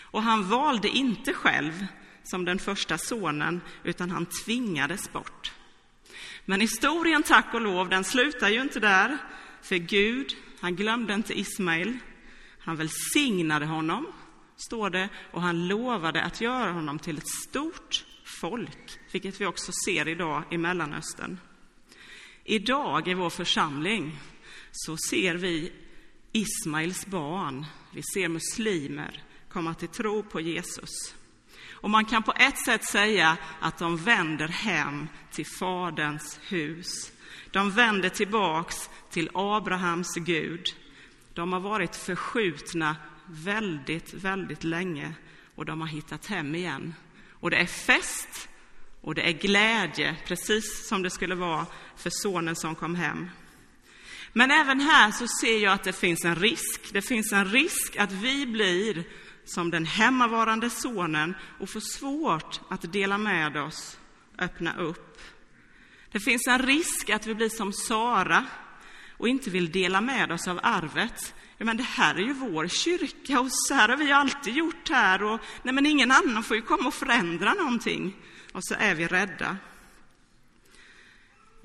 Och 0.01 0.23
han 0.23 0.49
valde 0.49 0.89
inte 0.89 1.35
själv 1.35 1.87
som 2.23 2.45
den 2.45 2.59
första 2.59 2.99
sonen, 2.99 3.61
utan 3.83 4.11
han 4.11 4.27
tvingades 4.27 5.13
bort. 5.13 5.53
Men 6.45 6.61
historien, 6.61 7.23
tack 7.23 7.55
och 7.55 7.61
lov, 7.61 7.89
den 7.89 8.05
slutar 8.05 8.49
ju 8.49 8.61
inte 8.61 8.81
där. 8.81 9.19
För 9.63 9.77
Gud, 9.77 10.37
han 10.61 10.77
glömde 10.77 11.15
inte 11.15 11.39
Ismael. 11.39 11.99
Han 12.59 12.77
välsignade 12.77 13.67
honom, 13.67 14.07
står 14.57 14.91
det, 14.91 15.09
och 15.33 15.43
han 15.43 15.69
lovade 15.69 16.23
att 16.23 16.41
göra 16.41 16.73
honom 16.73 16.99
till 16.99 17.19
ett 17.19 17.29
stort 17.29 18.05
folk, 18.25 18.99
vilket 19.13 19.41
vi 19.41 19.47
också 19.47 19.73
ser 19.85 20.09
idag 20.09 20.43
i 20.51 20.59
Mellanöstern. 20.59 21.39
Idag 22.45 23.09
i 23.09 23.15
vår 23.15 23.31
församling 23.31 24.19
så 24.75 24.97
ser 24.97 25.35
vi 25.35 25.73
Ismaels 26.33 27.07
barn, 27.07 27.67
vi 27.93 28.03
ser 28.15 28.29
muslimer 28.29 29.25
komma 29.55 29.75
till 29.75 29.89
tro 29.89 30.23
på 30.23 30.41
Jesus. 30.41 31.15
Och 31.71 31.91
man 31.91 32.05
kan 32.05 32.23
på 32.23 32.33
ett 32.37 32.59
sätt 32.59 32.85
säga 32.85 33.37
att 33.61 33.79
de 33.79 33.97
vänder 33.97 34.49
hem 34.49 35.09
till 35.33 35.47
Faderns 35.47 36.41
hus. 36.49 37.13
De 37.51 37.71
vänder 37.71 38.09
tillbaks 38.09 38.91
till 39.11 39.31
Abrahams 39.35 40.15
Gud. 40.15 40.67
De 41.35 41.53
har 41.53 41.61
varit 41.61 41.97
förskjutna 41.97 42.97
väldigt, 43.27 44.15
väldigt 44.15 44.65
länge 44.65 45.15
och 45.55 45.65
de 45.65 45.81
har 45.81 45.89
hittat 45.89 46.27
hem 46.27 46.55
igen. 46.55 46.95
Och 47.31 47.51
det 47.51 47.57
är 47.57 47.67
fest 47.67 48.49
och 49.01 49.15
det 49.15 49.29
är 49.29 49.33
glädje, 49.33 50.17
precis 50.27 50.89
som 50.89 51.03
det 51.03 51.11
skulle 51.11 51.35
vara 51.35 51.67
för 51.97 52.11
sonen 52.13 52.57
som 52.57 52.75
kom 52.75 52.95
hem. 52.95 53.31
Men 54.37 54.51
även 54.51 54.81
här 54.81 55.11
så 55.11 55.27
ser 55.41 55.59
jag 55.59 55.73
att 55.73 55.85
det 55.85 55.93
finns 55.93 56.25
en 56.25 56.37
risk. 56.37 56.93
Det 56.93 57.03
finns 57.03 57.33
en 57.33 57.45
risk 57.45 57.97
att 57.97 58.13
vi 58.13 58.47
blir 58.47 59.05
som 59.45 59.71
den 59.71 59.87
hemmavarande 59.87 60.71
sonen 60.71 61.35
och 61.61 61.71
får 61.71 61.81
svårt 61.81 62.61
att 62.71 62.93
dela 62.93 63.19
med 63.19 63.57
oss, 63.57 63.99
öppna 64.39 64.77
upp. 64.77 65.21
Det 66.13 66.21
finns 66.21 66.47
en 66.47 66.59
risk 66.59 67.11
att 67.11 67.27
vi 67.27 67.35
blir 67.35 67.49
som 67.49 67.73
Sara 67.73 68.45
och 69.17 69.29
inte 69.29 69.51
vill 69.51 69.73
dela 69.73 70.01
med 70.01 70.33
oss 70.33 70.49
av 70.49 70.61
arvet. 70.63 71.35
Men 71.59 71.77
det 71.77 71.83
här 71.83 72.15
är 72.15 72.19
ju 72.19 72.33
vår 72.33 72.69
kyrka 72.69 73.41
och 73.41 73.49
så 73.51 73.75
här 73.75 73.89
har 73.89 73.97
vi 73.97 74.13
alltid 74.13 74.57
gjort 74.57 74.89
här 74.91 75.23
och 75.23 75.41
nej 75.63 75.75
men 75.75 75.87
ingen 75.87 76.11
annan 76.11 76.43
får 76.43 76.57
ju 76.57 76.63
komma 76.63 76.89
och 76.89 76.95
förändra 76.95 77.55
någonting. 77.55 78.17
Och 78.53 78.65
så 78.65 78.75
är 78.79 78.95
vi 78.95 79.07
rädda. 79.07 79.57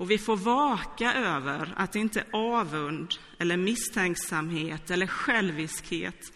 Och 0.00 0.10
vi 0.10 0.18
får 0.18 0.36
vaka 0.36 1.14
över 1.14 1.74
att 1.76 1.96
inte 1.96 2.24
avund 2.32 3.14
eller 3.38 3.56
misstänksamhet 3.56 4.90
eller 4.90 5.06
själviskhet 5.06 6.32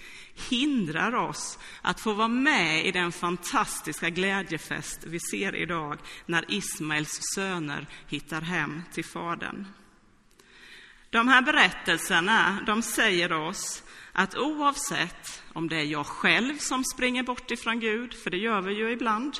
hindrar 0.50 1.14
oss 1.14 1.58
att 1.82 2.00
få 2.00 2.12
vara 2.12 2.28
med 2.28 2.86
i 2.86 2.92
den 2.92 3.12
fantastiska 3.12 4.10
glädjefest 4.10 5.04
vi 5.06 5.20
ser 5.20 5.56
idag 5.56 5.98
när 6.26 6.44
Ismaels 6.48 7.18
söner 7.34 7.86
hittar 8.08 8.40
hem 8.40 8.82
till 8.92 9.04
Fadern. 9.04 9.66
De 11.10 11.28
här 11.28 11.42
berättelserna 11.42 12.58
de 12.66 12.82
säger 12.82 13.32
oss 13.32 13.82
att 14.12 14.36
oavsett 14.36 15.42
om 15.52 15.68
det 15.68 15.76
är 15.76 15.84
jag 15.84 16.06
själv 16.06 16.58
som 16.58 16.84
springer 16.84 17.22
bort 17.22 17.50
ifrån 17.50 17.80
Gud, 17.80 18.14
för 18.14 18.30
det 18.30 18.38
gör 18.38 18.60
vi 18.60 18.74
ju 18.74 18.92
ibland, 18.92 19.38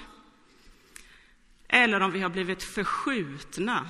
eller 1.69 2.01
om 2.01 2.11
vi 2.11 2.21
har 2.21 2.31
blivit 2.31 2.63
förskjutna, 2.63 3.87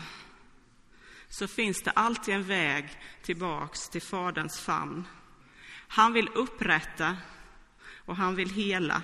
så 1.38 1.46
finns 1.48 1.82
det 1.82 1.90
alltid 1.90 2.34
en 2.34 2.42
väg 2.42 2.88
tillbaks 3.22 3.88
till 3.88 4.02
Faderns 4.02 4.60
famn. 4.60 5.04
Han 5.88 6.12
vill 6.12 6.28
upprätta 6.34 7.16
och 8.04 8.16
han 8.16 8.34
vill 8.34 8.50
hela. 8.50 9.02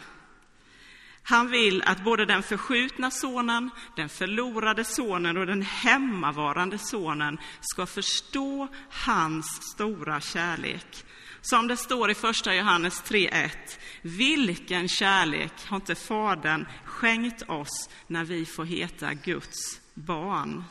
Han 1.23 1.51
vill 1.51 1.83
att 1.83 2.05
både 2.05 2.27
den 2.27 2.43
förskjutna 2.43 3.11
sonen, 3.11 3.71
den 3.97 4.09
förlorade 4.09 4.85
sonen 4.85 5.37
och 5.37 5.47
den 5.47 5.63
hemmavarande 5.63 6.79
sonen 6.79 7.39
ska 7.61 7.87
förstå 7.87 8.69
hans 8.91 9.47
stora 9.73 10.21
kärlek. 10.21 11.05
Som 11.41 11.69
det 11.69 11.77
står 11.77 12.11
i 12.11 12.15
första 12.15 12.55
Johannes 12.55 13.03
3.1. 13.05 13.51
Vilken 14.03 14.89
kärlek 14.89 15.53
har 15.67 15.77
inte 15.77 15.95
Fadern 15.95 16.67
skänkt 16.85 17.43
oss 17.49 17.91
när 18.07 18.25
vi 18.25 18.47
får 18.47 18.65
heta 18.65 19.15
Guds 19.15 19.81
barn? 19.95 20.65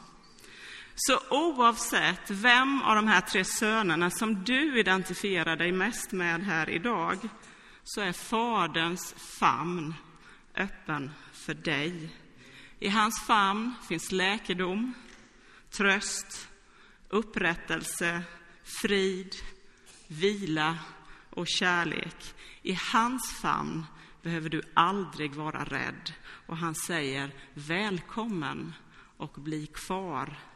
Så 1.01 1.19
oavsett 1.29 2.31
vem 2.31 2.81
av 2.81 2.95
de 2.95 3.07
här 3.07 3.21
tre 3.21 3.43
sönerna 3.45 4.09
som 4.09 4.43
du 4.43 4.79
identifierar 4.79 5.55
dig 5.55 5.71
mest 5.71 6.11
med 6.11 6.43
här 6.43 6.69
idag, 6.69 7.17
så 7.83 8.01
är 8.01 8.11
Faderns 8.11 9.13
famn 9.39 9.93
öppen 10.55 11.11
för 11.33 11.53
dig. 11.53 12.15
I 12.79 12.89
hans 12.89 13.21
famn 13.21 13.73
finns 13.87 14.11
läkedom, 14.11 14.93
tröst, 15.69 16.49
upprättelse, 17.09 18.21
frid, 18.81 19.35
vila 20.07 20.77
och 21.29 21.47
kärlek. 21.47 22.33
I 22.61 22.77
hans 22.93 23.39
famn 23.41 23.85
behöver 24.21 24.49
du 24.49 24.61
aldrig 24.73 25.33
vara 25.33 25.63
rädd. 25.63 26.13
Och 26.47 26.57
han 26.57 26.75
säger 26.75 27.31
välkommen 27.53 28.73
och 29.17 29.33
bli 29.33 29.67
kvar 29.67 30.37